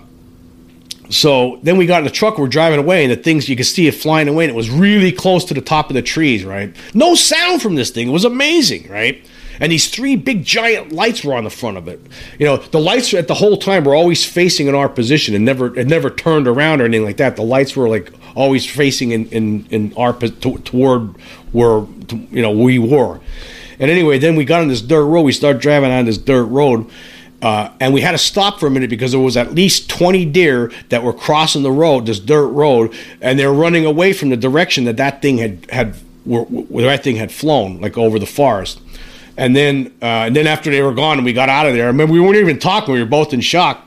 so 1.10 1.60
then 1.62 1.76
we 1.76 1.84
got 1.84 1.98
in 1.98 2.04
the 2.04 2.10
truck, 2.10 2.38
we're 2.38 2.48
driving 2.48 2.78
away, 2.78 3.04
and 3.04 3.12
the 3.12 3.22
things 3.22 3.48
you 3.48 3.56
could 3.56 3.66
see 3.66 3.86
it 3.86 3.92
flying 3.92 4.28
away, 4.28 4.44
and 4.44 4.50
it 4.50 4.56
was 4.56 4.70
really 4.70 5.12
close 5.12 5.44
to 5.46 5.54
the 5.54 5.60
top 5.60 5.90
of 5.90 5.94
the 5.94 6.02
trees, 6.02 6.44
right? 6.44 6.74
No 6.94 7.14
sound 7.14 7.60
from 7.60 7.74
this 7.74 7.90
thing. 7.90 8.08
It 8.08 8.12
was 8.12 8.24
amazing, 8.24 8.88
right? 8.88 9.24
and 9.60 9.70
these 9.70 9.88
three 9.88 10.16
big 10.16 10.44
giant 10.44 10.92
lights 10.92 11.24
were 11.24 11.34
on 11.34 11.44
the 11.44 11.50
front 11.50 11.76
of 11.76 11.88
it. 11.88 12.00
You 12.38 12.46
know, 12.46 12.56
the 12.56 12.80
lights 12.80 13.14
at 13.14 13.28
the 13.28 13.34
whole 13.34 13.56
time 13.56 13.84
were 13.84 13.94
always 13.94 14.24
facing 14.24 14.66
in 14.66 14.74
our 14.74 14.88
position 14.88 15.34
and 15.34 15.44
never 15.44 15.76
it 15.78 15.86
never 15.86 16.10
turned 16.10 16.48
around 16.48 16.80
or 16.80 16.86
anything 16.86 17.04
like 17.04 17.18
that. 17.18 17.36
The 17.36 17.42
lights 17.42 17.76
were 17.76 17.88
like 17.88 18.12
always 18.34 18.64
facing 18.68 19.10
in 19.10 19.26
in, 19.28 19.66
in 19.70 19.94
our 19.96 20.12
toward 20.12 21.16
where 21.52 21.86
you 22.30 22.42
know 22.42 22.50
we 22.50 22.78
were. 22.78 23.20
And 23.78 23.90
anyway, 23.90 24.18
then 24.18 24.36
we 24.36 24.44
got 24.44 24.62
on 24.62 24.68
this 24.68 24.80
dirt 24.80 25.04
road. 25.04 25.22
We 25.22 25.32
started 25.32 25.60
driving 25.60 25.90
on 25.90 26.04
this 26.04 26.18
dirt 26.18 26.44
road. 26.44 26.90
Uh, 27.42 27.70
and 27.78 27.92
we 27.92 28.00
had 28.00 28.12
to 28.12 28.18
stop 28.18 28.58
for 28.58 28.66
a 28.66 28.70
minute 28.70 28.88
because 28.88 29.10
there 29.10 29.20
was 29.20 29.36
at 29.36 29.54
least 29.54 29.90
20 29.90 30.24
deer 30.26 30.72
that 30.88 31.02
were 31.02 31.12
crossing 31.12 31.62
the 31.62 31.70
road, 31.70 32.06
this 32.06 32.18
dirt 32.18 32.46
road, 32.46 32.94
and 33.20 33.38
they 33.38 33.46
were 33.46 33.52
running 33.52 33.84
away 33.84 34.14
from 34.14 34.30
the 34.30 34.36
direction 34.36 34.84
that 34.84 34.96
that 34.96 35.20
thing 35.20 35.36
had 35.36 35.66
had 35.70 35.94
where, 36.24 36.44
where 36.44 36.86
that 36.86 37.04
thing 37.04 37.16
had 37.16 37.30
flown, 37.30 37.80
like 37.82 37.98
over 37.98 38.18
the 38.18 38.26
forest. 38.26 38.80
And 39.36 39.54
then, 39.54 39.92
uh, 40.00 40.26
and 40.26 40.36
then 40.36 40.46
after 40.46 40.70
they 40.70 40.80
were 40.80 40.94
gone 40.94 41.18
and 41.18 41.24
we 41.24 41.32
got 41.32 41.48
out 41.48 41.66
of 41.66 41.74
there, 41.74 41.84
I 41.84 41.88
remember 41.88 42.14
we 42.14 42.20
weren't 42.20 42.36
even 42.36 42.58
talking. 42.58 42.94
We 42.94 43.00
were 43.00 43.06
both 43.06 43.34
in 43.34 43.40
shock. 43.40 43.84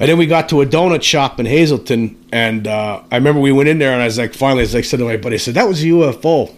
And 0.00 0.08
then 0.08 0.16
we 0.16 0.26
got 0.26 0.48
to 0.50 0.62
a 0.62 0.66
donut 0.66 1.02
shop 1.02 1.40
in 1.40 1.46
Hazleton, 1.46 2.16
and 2.30 2.68
uh, 2.68 3.02
I 3.10 3.16
remember 3.16 3.40
we 3.40 3.50
went 3.50 3.68
in 3.68 3.78
there, 3.78 3.92
and 3.92 4.00
I 4.00 4.04
was 4.04 4.18
like, 4.18 4.32
finally, 4.32 4.62
as 4.62 4.74
I 4.74 4.80
said 4.80 4.98
to 5.00 5.04
my 5.04 5.16
buddy, 5.16 5.34
I 5.34 5.38
said, 5.38 5.54
"That 5.54 5.66
was 5.66 5.82
a 5.82 5.86
UFO, 5.86 6.54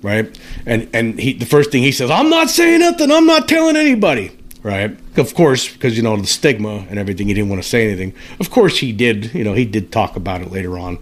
right?" 0.00 0.38
And 0.64 0.88
and 0.92 1.18
he, 1.18 1.32
the 1.32 1.46
first 1.46 1.72
thing 1.72 1.82
he 1.82 1.90
says, 1.90 2.10
"I'm 2.10 2.30
not 2.30 2.50
saying 2.50 2.80
nothing. 2.80 3.10
I'm 3.10 3.26
not 3.26 3.48
telling 3.48 3.76
anybody." 3.76 4.38
Right? 4.62 4.96
Of 5.18 5.34
course, 5.34 5.70
because 5.70 5.96
you 5.96 6.02
know 6.02 6.16
the 6.16 6.26
stigma 6.26 6.86
and 6.88 6.98
everything, 6.98 7.28
he 7.28 7.34
didn't 7.34 7.50
want 7.50 7.62
to 7.62 7.68
say 7.68 7.86
anything. 7.86 8.14
Of 8.40 8.50
course, 8.50 8.78
he 8.78 8.92
did. 8.92 9.34
You 9.34 9.44
know, 9.44 9.54
he 9.54 9.64
did 9.66 9.92
talk 9.92 10.16
about 10.16 10.40
it 10.40 10.50
later 10.50 10.78
on, 10.78 10.98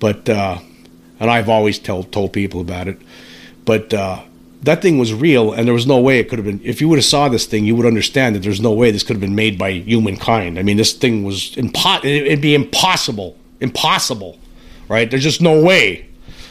but 0.00 0.28
uh, 0.28 0.58
and 1.20 1.30
I've 1.30 1.48
always 1.48 1.78
told 1.78 2.10
told 2.12 2.32
people 2.32 2.60
about 2.60 2.88
it. 2.88 3.00
But 3.64 3.94
uh, 3.94 4.22
that 4.62 4.82
thing 4.82 4.98
was 4.98 5.14
real, 5.14 5.52
and 5.52 5.66
there 5.66 5.74
was 5.74 5.86
no 5.86 5.98
way 5.98 6.18
it 6.18 6.28
could 6.28 6.38
have 6.38 6.46
been. 6.46 6.60
If 6.62 6.80
you 6.80 6.88
would 6.88 6.98
have 6.98 7.04
saw 7.04 7.28
this 7.28 7.46
thing, 7.46 7.64
you 7.64 7.74
would 7.76 7.86
understand 7.86 8.36
that 8.36 8.40
there's 8.40 8.60
no 8.60 8.72
way 8.72 8.90
this 8.90 9.02
could 9.02 9.14
have 9.14 9.20
been 9.20 9.34
made 9.34 9.58
by 9.58 9.70
humankind. 9.70 10.58
I 10.58 10.62
mean, 10.62 10.76
this 10.76 10.92
thing 10.92 11.24
was 11.24 11.54
impo- 11.56 12.04
It'd 12.04 12.42
be 12.42 12.54
impossible, 12.54 13.36
impossible, 13.60 14.38
right? 14.88 15.10
There's 15.10 15.22
just 15.22 15.40
no 15.40 15.62
way. 15.62 16.06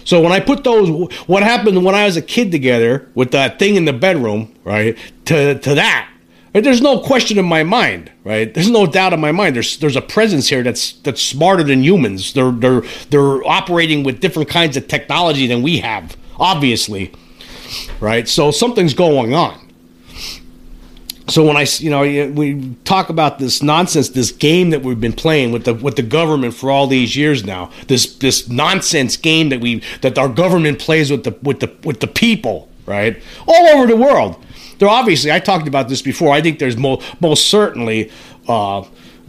So 0.06 0.22
when 0.22 0.32
I 0.32 0.40
put 0.40 0.64
those, 0.64 0.90
what 1.28 1.44
happened 1.44 1.84
when 1.86 1.94
I 1.94 2.06
was 2.06 2.18
a 2.18 2.22
kid 2.22 2.52
together 2.52 3.08
with 3.14 3.32
that 3.32 3.60
thing 3.60 3.76
in 3.76 3.86
the 3.86 3.94
bedroom, 3.94 4.56
right? 4.64 4.98
To 5.26 5.60
to 5.60 5.76
that, 5.76 6.10
right? 6.56 6.64
there's 6.64 6.82
no 6.82 7.00
question 7.00 7.38
in 7.38 7.46
my 7.46 7.62
mind, 7.62 8.12
right? 8.24 8.52
There's 8.52 8.72
no 8.72 8.88
doubt 8.88 9.14
in 9.14 9.20
my 9.20 9.32
mind. 9.32 9.56
There's 9.56 9.78
there's 9.78 9.96
a 9.96 10.02
presence 10.02 10.50
here 10.50 10.64
that's 10.64 10.94
that's 10.94 11.22
smarter 11.22 11.62
than 11.62 11.84
humans. 11.84 12.34
They're 12.34 12.52
they're 12.52 12.82
they're 13.12 13.48
operating 13.48 14.04
with 14.04 14.20
different 14.20 14.50
kinds 14.50 14.78
of 14.78 14.88
technology 14.88 15.46
than 15.46 15.62
we 15.62 15.78
have, 15.78 16.18
obviously 16.40 17.14
right? 18.00 18.28
So 18.28 18.52
something's 18.52 18.94
going 18.94 19.34
on. 19.34 19.70
So 21.30 21.46
when 21.46 21.58
I, 21.58 21.68
you 21.78 21.92
know, 21.92 22.02
we 22.32 22.76
talk 22.86 23.10
about 23.10 23.38
this 23.38 23.62
nonsense, 23.62 24.10
this 24.10 24.32
game 24.32 24.72
that 24.72 24.82
we've 24.82 25.00
been 25.00 25.14
playing 25.14 25.52
with 25.52 25.66
the 25.66 25.76
with 25.76 25.96
the 25.96 26.02
government 26.02 26.56
for 26.56 26.72
all 26.72 26.88
these 26.88 27.16
years 27.16 27.44
now, 27.44 27.70
this 27.88 28.16
this 28.16 28.50
nonsense 28.50 29.16
game 29.16 29.50
that 29.50 29.62
we 29.62 29.84
that 30.02 30.18
our 30.18 30.30
government 30.30 30.80
plays 30.80 31.12
with 31.12 31.24
the 31.24 31.38
with 31.44 31.60
the 31.60 31.72
with 31.84 32.00
the 32.00 32.08
people, 32.08 32.68
right, 32.86 33.22
all 33.48 33.68
over 33.68 33.86
the 33.86 33.96
world. 33.96 34.44
There 34.80 34.90
obviously, 34.90 35.32
I 35.32 35.40
talked 35.40 35.68
about 35.68 35.90
this 35.90 36.02
before. 36.02 36.34
I 36.34 36.42
think 36.42 36.58
there's 36.58 36.78
mo- 36.78 37.02
most 37.20 37.48
certainly 37.48 38.12
uh, 38.48 38.84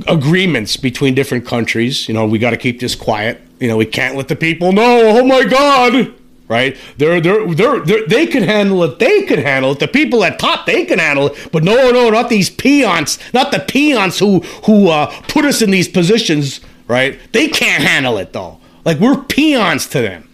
agreements 0.07 0.77
between 0.77 1.15
different 1.15 1.45
countries. 1.45 2.09
You 2.09 2.15
know, 2.15 2.27
we 2.27 2.39
got 2.39 2.51
to 2.51 2.57
keep 2.57 2.81
this 2.81 2.95
quiet. 2.95 3.41
You 3.59 3.69
know, 3.69 3.77
we 3.77 3.85
can't 3.85 4.17
let 4.17 4.29
the 4.29 4.37
people 4.37 4.73
know. 4.73 5.19
Oh 5.19 5.25
my 5.25 5.45
God, 5.45 6.15
right? 6.51 6.77
They're, 6.99 7.21
they're, 7.21 7.47
they're, 7.55 7.81
they're, 7.81 8.07
they 8.09 8.27
can 8.27 8.43
handle 8.43 8.83
it. 8.83 8.99
They 8.99 9.23
can 9.23 9.39
handle 9.39 9.71
it. 9.71 9.79
The 9.79 9.87
people 9.87 10.25
at 10.25 10.41
top, 10.41 10.67
they 10.67 10.85
can 10.85 10.99
handle 10.99 11.29
it. 11.29 11.49
But 11.53 11.63
no, 11.63 11.93
no, 11.93 12.11
not 12.11 12.29
these 12.29 12.51
peons. 12.51 13.21
Not 13.33 13.53
the 13.53 13.61
peons 13.61 14.19
who 14.19 14.41
who 14.65 14.89
uh, 14.89 15.07
put 15.29 15.45
us 15.45 15.63
in 15.63 15.71
these 15.71 15.89
positions, 15.89 16.61
right? 16.89 17.19
They 17.33 17.49
can't 17.49 17.85
handle 17.85 18.19
it 18.19 18.33
though. 18.33 18.59
Like 18.85 18.99
we're 18.99 19.23
peons 19.23 19.87
to 19.91 20.01
them. 20.03 20.29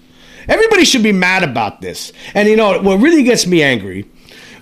Everybody 0.48 0.84
should 0.84 1.02
be 1.02 1.12
mad 1.12 1.42
about 1.42 1.82
this. 1.82 2.12
And 2.32 2.48
you 2.48 2.56
know 2.56 2.80
what 2.80 2.96
really 2.96 3.22
gets 3.22 3.46
me 3.46 3.62
angry 3.62 4.08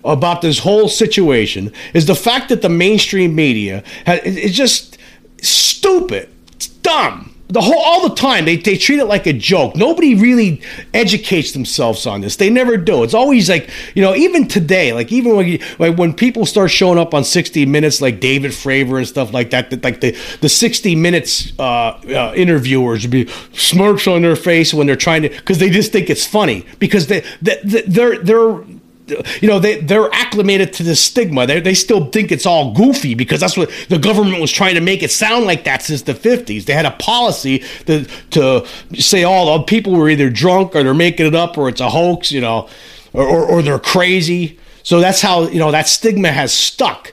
about 0.04 0.42
this 0.42 0.58
whole 0.58 0.88
situation 0.88 1.72
is 1.94 2.06
the 2.06 2.14
fact 2.14 2.48
that 2.48 2.62
the 2.62 2.68
mainstream 2.68 3.34
media 3.34 3.84
is 4.06 4.54
just 4.56 4.98
stupid. 5.40 6.28
It's 6.52 6.66
dumb 6.66 7.33
the 7.54 7.60
whole 7.60 7.78
all 7.78 8.08
the 8.08 8.14
time 8.14 8.44
they, 8.44 8.56
they 8.56 8.76
treat 8.76 8.98
it 8.98 9.06
like 9.06 9.26
a 9.26 9.32
joke. 9.32 9.76
Nobody 9.76 10.14
really 10.14 10.60
educates 10.92 11.52
themselves 11.52 12.06
on 12.06 12.20
this. 12.20 12.36
They 12.36 12.50
never 12.50 12.76
do. 12.76 13.02
It's 13.02 13.14
always 13.14 13.48
like 13.48 13.70
you 13.94 14.02
know 14.02 14.14
even 14.14 14.46
today 14.46 14.92
like 14.92 15.10
even 15.10 15.36
when 15.36 15.46
you, 15.46 15.58
like 15.78 15.96
when 15.96 16.12
people 16.12 16.44
start 16.46 16.70
showing 16.70 16.98
up 16.98 17.14
on 17.14 17.24
60 17.24 17.66
minutes 17.66 18.00
like 18.00 18.20
david 18.20 18.50
fravor 18.50 18.98
and 18.98 19.08
stuff 19.08 19.32
like 19.32 19.50
that, 19.50 19.70
that 19.70 19.82
like 19.82 20.00
the 20.00 20.16
the 20.40 20.48
60 20.48 20.94
minutes 20.96 21.52
uh, 21.58 21.62
uh, 21.62 22.32
interviewers 22.36 23.06
be 23.06 23.26
smirks 23.52 24.06
on 24.06 24.22
their 24.22 24.36
face 24.36 24.74
when 24.74 24.86
they're 24.86 24.96
trying 24.96 25.22
to 25.22 25.28
because 25.28 25.58
they 25.58 25.70
just 25.70 25.92
think 25.92 26.10
it's 26.10 26.26
funny. 26.26 26.66
Because 26.78 27.06
they, 27.06 27.24
they 27.40 27.60
they're 27.86 28.18
they're 28.18 28.60
you 29.06 29.48
know 29.48 29.58
they 29.58 29.80
they're 29.80 30.12
acclimated 30.14 30.72
to 30.74 30.82
the 30.82 30.96
stigma. 30.96 31.46
They 31.46 31.60
they 31.60 31.74
still 31.74 32.06
think 32.06 32.32
it's 32.32 32.46
all 32.46 32.72
goofy 32.72 33.14
because 33.14 33.40
that's 33.40 33.56
what 33.56 33.70
the 33.88 33.98
government 33.98 34.40
was 34.40 34.50
trying 34.50 34.74
to 34.74 34.80
make 34.80 35.02
it 35.02 35.10
sound 35.10 35.44
like 35.44 35.64
that 35.64 35.82
since 35.82 36.02
the 36.02 36.14
fifties. 36.14 36.64
They 36.64 36.72
had 36.72 36.86
a 36.86 36.92
policy 36.92 37.62
to 37.86 38.04
to 38.30 38.66
say 38.94 39.24
all 39.24 39.58
the 39.58 39.64
people 39.64 39.92
were 39.92 40.08
either 40.08 40.30
drunk 40.30 40.74
or 40.74 40.82
they're 40.82 40.94
making 40.94 41.26
it 41.26 41.34
up 41.34 41.58
or 41.58 41.68
it's 41.68 41.80
a 41.80 41.90
hoax, 41.90 42.32
you 42.32 42.40
know, 42.40 42.68
or, 43.12 43.26
or, 43.26 43.44
or 43.46 43.62
they're 43.62 43.78
crazy. 43.78 44.58
So 44.82 45.00
that's 45.00 45.20
how 45.20 45.48
you 45.48 45.58
know 45.58 45.70
that 45.70 45.88
stigma 45.88 46.32
has 46.32 46.52
stuck 46.52 47.12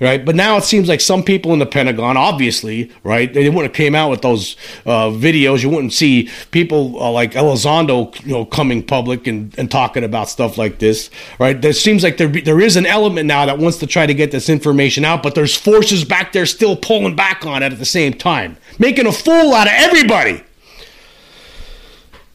right? 0.00 0.24
But 0.24 0.34
now 0.34 0.56
it 0.56 0.64
seems 0.64 0.88
like 0.88 1.00
some 1.00 1.22
people 1.22 1.52
in 1.52 1.58
the 1.58 1.66
Pentagon, 1.66 2.16
obviously, 2.16 2.90
right? 3.02 3.32
They 3.32 3.48
wouldn't 3.48 3.66
have 3.66 3.72
came 3.72 3.94
out 3.94 4.10
with 4.10 4.22
those 4.22 4.56
uh, 4.86 5.08
videos. 5.08 5.62
You 5.62 5.70
wouldn't 5.70 5.92
see 5.92 6.30
people 6.50 7.02
uh, 7.02 7.10
like 7.10 7.32
Elizondo, 7.32 8.18
you 8.24 8.32
know, 8.32 8.44
coming 8.44 8.82
public 8.82 9.26
and, 9.26 9.56
and 9.58 9.70
talking 9.70 10.04
about 10.04 10.28
stuff 10.28 10.58
like 10.58 10.78
this, 10.78 11.10
right? 11.38 11.60
There 11.60 11.72
seems 11.72 12.02
like 12.02 12.16
there 12.16 12.28
there 12.28 12.60
is 12.60 12.76
an 12.76 12.86
element 12.86 13.26
now 13.26 13.46
that 13.46 13.58
wants 13.58 13.78
to 13.78 13.86
try 13.86 14.06
to 14.06 14.14
get 14.14 14.30
this 14.30 14.48
information 14.48 15.04
out, 15.04 15.22
but 15.22 15.34
there's 15.34 15.56
forces 15.56 16.04
back 16.04 16.32
there 16.32 16.46
still 16.46 16.76
pulling 16.76 17.16
back 17.16 17.46
on 17.46 17.62
it 17.62 17.72
at 17.72 17.78
the 17.78 17.84
same 17.84 18.12
time, 18.12 18.56
making 18.78 19.06
a 19.06 19.12
fool 19.12 19.54
out 19.54 19.66
of 19.66 19.72
everybody. 19.74 20.42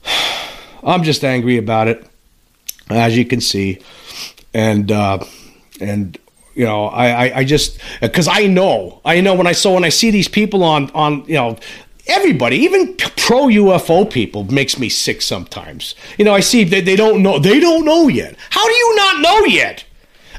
I'm 0.83 1.03
just 1.03 1.23
angry 1.23 1.57
about 1.57 1.87
it, 1.87 2.05
as 2.89 3.17
you 3.17 3.25
can 3.25 3.41
see, 3.41 3.79
and 4.53 4.91
uh, 4.91 5.19
and 5.81 6.17
you 6.59 6.65
know, 6.65 6.87
I, 6.87 7.07
I, 7.07 7.37
I 7.37 7.43
just 7.45 7.79
because 8.01 8.27
I 8.27 8.45
know, 8.45 8.99
I 9.05 9.21
know 9.21 9.33
when 9.33 9.47
I 9.47 9.53
saw 9.53 9.75
when 9.75 9.85
I 9.85 9.89
see 9.89 10.11
these 10.11 10.27
people 10.27 10.61
on 10.61 10.91
on 10.91 11.23
you 11.25 11.35
know 11.35 11.57
everybody, 12.05 12.57
even 12.57 12.97
pro 12.97 13.47
UFO 13.47 14.11
people, 14.11 14.43
makes 14.43 14.77
me 14.77 14.89
sick 14.89 15.21
sometimes. 15.21 15.95
You 16.17 16.25
know, 16.25 16.33
I 16.33 16.41
see 16.41 16.65
they, 16.65 16.81
they 16.81 16.97
don't 16.97 17.23
know 17.23 17.39
they 17.39 17.61
don't 17.61 17.85
know 17.85 18.09
yet. 18.09 18.35
How 18.49 18.67
do 18.67 18.73
you 18.73 18.95
not 18.97 19.21
know 19.21 19.45
yet? 19.45 19.85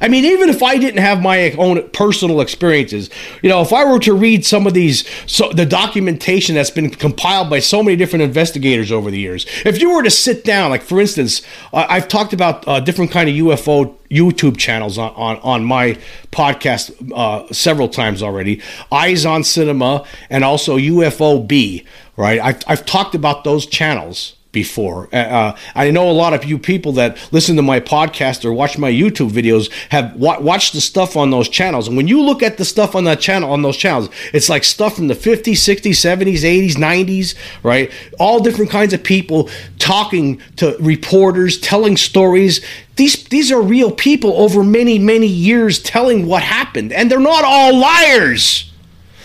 I 0.01 0.09
mean, 0.09 0.25
even 0.25 0.49
if 0.49 0.63
I 0.63 0.79
didn't 0.79 1.01
have 1.01 1.21
my 1.21 1.53
own 1.53 1.89
personal 1.91 2.41
experiences, 2.41 3.11
you 3.43 3.51
know, 3.51 3.61
if 3.61 3.73
I 3.73 3.85
were 3.85 3.99
to 4.01 4.15
read 4.15 4.47
some 4.47 4.67
of 4.67 4.73
these, 4.73 5.09
so 5.27 5.53
the 5.53 5.67
documentation 5.67 6.55
that's 6.55 6.71
been 6.71 6.91
compiled 6.91 7.51
by 7.51 7.59
so 7.59 7.83
many 7.83 7.97
different 7.97 8.23
investigators 8.23 8.91
over 8.91 9.11
the 9.11 9.19
years, 9.19 9.45
if 9.67 9.81
you 9.81 9.95
were 9.95 10.03
to 10.03 10.11
sit 10.11 10.45
down, 10.45 10.71
like 10.71 10.83
for 10.83 11.01
instance, 11.01 11.43
uh, 11.73 11.87
I've 11.89 12.09
talked 12.09 12.33
about 12.33 12.67
uh, 12.67 12.81
different 12.81 13.11
kind 13.11 13.29
of 13.29 13.35
UFO 13.35 13.95
YouTube 14.11 14.57
channels 14.57 14.97
on, 14.97 15.13
on, 15.15 15.37
on 15.39 15.65
my 15.65 15.99
podcast 16.33 17.13
uh, 17.15 17.53
several 17.53 17.89
times 17.89 18.23
already, 18.23 18.63
Eyes 18.91 19.27
on 19.27 19.45
Cinema 19.45 20.05
and 20.31 20.45
also 20.45 20.79
UFO 20.79 21.47
B, 21.47 21.85
right? 22.17 22.41
I've, 22.41 22.63
I've 22.67 22.87
talked 22.87 23.15
about 23.15 23.45
those 23.45 23.67
channels 23.67 24.37
before. 24.53 25.09
Uh, 25.13 25.17
uh, 25.17 25.57
I 25.75 25.91
know 25.91 26.11
a 26.11 26.13
lot 26.13 26.35
of 26.35 26.45
you 26.45 26.59
people 26.59 26.93
that 26.93 27.17
listen 27.33 27.57
to 27.57 27.63
my 27.63 27.81
podcast 27.81 28.45
or 28.45 28.53
watch 28.53 28.79
my 28.79 28.91
YouTube 28.91 29.31
videos 29.31 29.71
have 29.91 30.15
wa- 30.17 30.41
watched 30.41 30.73
the 30.73 30.81
stuff 30.81 31.17
on 31.17 31.31
those 31.31 31.49
channels. 31.49 31.87
And 31.87 31.97
when 31.97 32.09
you 32.09 32.21
look 32.23 32.43
at 32.43 32.59
the 32.59 32.65
stuff 32.65 32.95
on 32.95 33.05
that 33.05 33.21
channel, 33.21 33.53
on 33.53 33.63
those 33.63 33.77
channels, 33.77 34.09
it's 34.33 34.49
like 34.49 34.65
stuff 34.65 34.97
from 34.97 35.09
the 35.09 35.15
50s, 35.15 35.53
60s, 35.53 35.91
70s, 35.91 36.41
80s, 36.41 36.73
90s, 36.75 37.35
right? 37.63 37.93
All 38.19 38.41
different 38.41 38.71
kinds 38.71 38.93
of 38.93 39.03
people 39.03 39.49
talking 39.79 40.41
to 40.57 40.77
reporters, 40.81 41.59
telling 41.61 41.97
stories. 41.97 42.65
These, 42.97 43.25
these 43.25 43.53
are 43.53 43.63
real 43.63 43.91
people 43.91 44.33
over 44.35 44.65
many, 44.65 44.99
many 44.99 45.27
years 45.27 45.81
telling 45.81 46.27
what 46.27 46.43
happened. 46.43 46.93
And 46.93 47.11
they're 47.11 47.21
not 47.21 47.45
all 47.45 47.77
liars. 47.77 48.70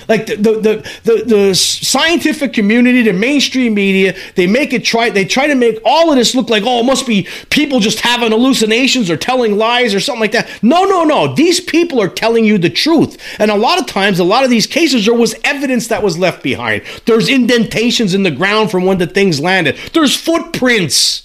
Like 0.08 0.28
the, 0.28 0.36
the 0.36 0.52
the, 0.52 0.91
the 1.04 1.24
the 1.26 1.56
scientific 1.56 2.54
community, 2.54 3.02
the 3.04 3.13
mainstream 3.13 3.74
media, 3.74 4.15
they 4.36 4.48
make 4.48 4.74
it 4.74 4.84
try. 4.84 5.10
They 5.10 5.26
try 5.26 5.48
to 5.48 5.56
make 5.56 5.80
all 5.86 6.12
of 6.12 6.18
this 6.18 6.36
look 6.36 6.50
like 6.50 6.63
oh, 6.65 6.82
it 6.82 6.86
must 6.86 7.08
be 7.08 7.28
people 7.50 7.80
just 7.80 8.00
having 8.00 8.32
hallucinations 8.32 9.10
or 9.10 9.18
telling 9.18 9.58
lies 9.58 9.94
or 9.94 10.00
something 10.00 10.22
like 10.22 10.32
that. 10.34 10.50
No, 10.62 10.86
no, 10.86 11.04
no. 11.04 11.34
These 11.34 11.60
people 11.60 12.02
are 12.02 12.10
telling 12.10 12.46
you 12.46 12.58
the 12.58 12.70
truth, 12.70 13.18
and 13.39 13.52
a 13.52 13.56
lot 13.56 13.80
of 13.80 13.88
times, 13.88 14.20
a 14.20 14.24
lot 14.24 14.44
of 14.44 14.50
these 14.50 14.68
cases, 14.68 15.06
there 15.06 15.13
was 15.13 15.36
evidence 15.44 15.88
that 15.88 16.04
was 16.04 16.18
left 16.18 16.44
behind. 16.44 16.84
There's 17.06 17.30
indentations 17.30 18.13
in 18.13 18.24
the 18.24 18.32
ground 18.32 18.72
from 18.72 18.86
when 18.86 18.98
the 18.98 19.08
things 19.08 19.39
landed. 19.39 19.78
There's 19.94 20.15
footprints. 20.15 21.25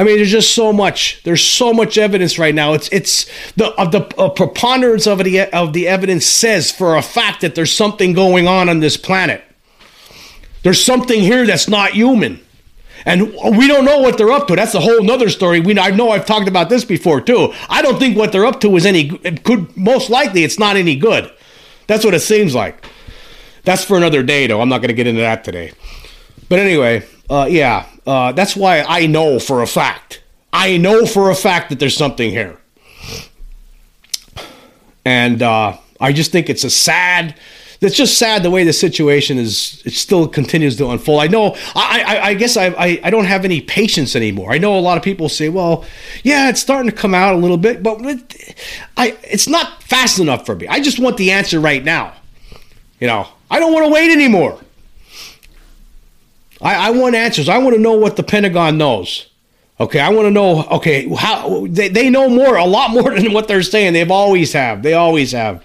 I 0.00 0.02
mean, 0.02 0.16
there's 0.16 0.30
just 0.30 0.54
so 0.54 0.72
much. 0.72 1.22
There's 1.24 1.42
so 1.42 1.74
much 1.74 1.98
evidence 1.98 2.38
right 2.38 2.54
now. 2.54 2.72
It's 2.72 2.88
it's 2.88 3.30
the 3.56 3.66
uh, 3.74 3.84
the 3.84 4.00
preponderance 4.00 5.06
of 5.06 5.18
the 5.18 5.42
of 5.54 5.74
the 5.74 5.88
evidence 5.88 6.24
says 6.24 6.72
for 6.72 6.96
a 6.96 7.02
fact 7.02 7.42
that 7.42 7.54
there's 7.54 7.70
something 7.70 8.14
going 8.14 8.48
on 8.48 8.70
on 8.70 8.80
this 8.80 8.96
planet. 8.96 9.44
There's 10.62 10.82
something 10.82 11.20
here 11.20 11.44
that's 11.44 11.68
not 11.68 11.90
human, 11.90 12.40
and 13.04 13.30
we 13.58 13.68
don't 13.68 13.84
know 13.84 13.98
what 13.98 14.16
they're 14.16 14.30
up 14.30 14.46
to. 14.46 14.56
That's 14.56 14.74
a 14.74 14.80
whole 14.80 15.02
nother 15.02 15.28
story. 15.28 15.60
We 15.60 15.78
I 15.78 15.90
know 15.90 16.12
I've 16.12 16.24
talked 16.24 16.48
about 16.48 16.70
this 16.70 16.82
before 16.82 17.20
too. 17.20 17.52
I 17.68 17.82
don't 17.82 17.98
think 17.98 18.16
what 18.16 18.32
they're 18.32 18.46
up 18.46 18.62
to 18.62 18.74
is 18.76 18.86
any. 18.86 19.18
Could 19.18 19.76
most 19.76 20.08
likely 20.08 20.44
it's 20.44 20.58
not 20.58 20.76
any 20.76 20.96
good. 20.96 21.30
That's 21.88 22.06
what 22.06 22.14
it 22.14 22.20
seems 22.20 22.54
like. 22.54 22.86
That's 23.64 23.84
for 23.84 23.98
another 23.98 24.22
day, 24.22 24.46
though. 24.46 24.62
I'm 24.62 24.70
not 24.70 24.78
going 24.78 24.88
to 24.88 24.94
get 24.94 25.06
into 25.06 25.20
that 25.20 25.44
today. 25.44 25.72
But 26.48 26.58
anyway, 26.58 27.06
uh, 27.28 27.48
yeah, 27.50 27.86
uh, 28.10 28.32
that's 28.32 28.56
why 28.56 28.80
I 28.80 29.06
know 29.06 29.38
for 29.38 29.62
a 29.62 29.68
fact. 29.68 30.20
I 30.52 30.78
know 30.78 31.06
for 31.06 31.30
a 31.30 31.34
fact 31.36 31.70
that 31.70 31.78
there's 31.78 31.96
something 31.96 32.28
here. 32.28 32.58
And 35.04 35.40
uh, 35.40 35.76
I 36.00 36.12
just 36.12 36.32
think 36.32 36.50
it's 36.50 36.64
a 36.64 36.70
sad. 36.70 37.36
It's 37.80 37.96
just 37.96 38.18
sad 38.18 38.42
the 38.42 38.50
way 38.50 38.64
the 38.64 38.72
situation 38.72 39.38
is. 39.38 39.80
It 39.86 39.92
still 39.92 40.26
continues 40.26 40.74
to 40.78 40.90
unfold. 40.90 41.22
I 41.22 41.28
know. 41.28 41.54
I, 41.76 42.02
I, 42.04 42.26
I 42.30 42.34
guess 42.34 42.56
I, 42.56 42.66
I, 42.66 43.00
I 43.04 43.10
don't 43.10 43.26
have 43.26 43.44
any 43.44 43.60
patience 43.60 44.16
anymore. 44.16 44.52
I 44.52 44.58
know 44.58 44.76
a 44.76 44.80
lot 44.80 44.98
of 44.98 45.04
people 45.04 45.28
say, 45.28 45.48
"Well, 45.48 45.84
yeah, 46.24 46.48
it's 46.48 46.60
starting 46.60 46.90
to 46.90 46.96
come 46.96 47.14
out 47.14 47.34
a 47.34 47.38
little 47.38 47.58
bit, 47.58 47.80
but 47.80 48.00
it, 48.02 48.56
I, 48.96 49.16
it's 49.22 49.46
not 49.46 49.84
fast 49.84 50.18
enough 50.18 50.46
for 50.46 50.56
me. 50.56 50.66
I 50.66 50.80
just 50.80 50.98
want 50.98 51.16
the 51.16 51.30
answer 51.30 51.60
right 51.60 51.84
now. 51.84 52.14
You 52.98 53.06
know, 53.06 53.28
I 53.48 53.60
don't 53.60 53.72
want 53.72 53.86
to 53.86 53.92
wait 53.92 54.10
anymore." 54.10 54.60
I, 56.60 56.88
I 56.88 56.90
want 56.90 57.14
answers. 57.14 57.48
I 57.48 57.58
want 57.58 57.74
to 57.74 57.80
know 57.80 57.94
what 57.94 58.16
the 58.16 58.22
Pentagon 58.22 58.78
knows. 58.78 59.26
Okay, 59.78 59.98
I 59.98 60.10
want 60.10 60.26
to 60.26 60.30
know. 60.30 60.64
Okay, 60.64 61.08
how 61.16 61.66
they, 61.66 61.88
they 61.88 62.10
know 62.10 62.28
more, 62.28 62.56
a 62.56 62.66
lot 62.66 62.90
more 62.90 63.14
than 63.18 63.32
what 63.32 63.48
they're 63.48 63.62
saying. 63.62 63.94
They've 63.94 64.10
always 64.10 64.52
have. 64.52 64.82
They 64.82 64.94
always 64.94 65.32
have. 65.32 65.64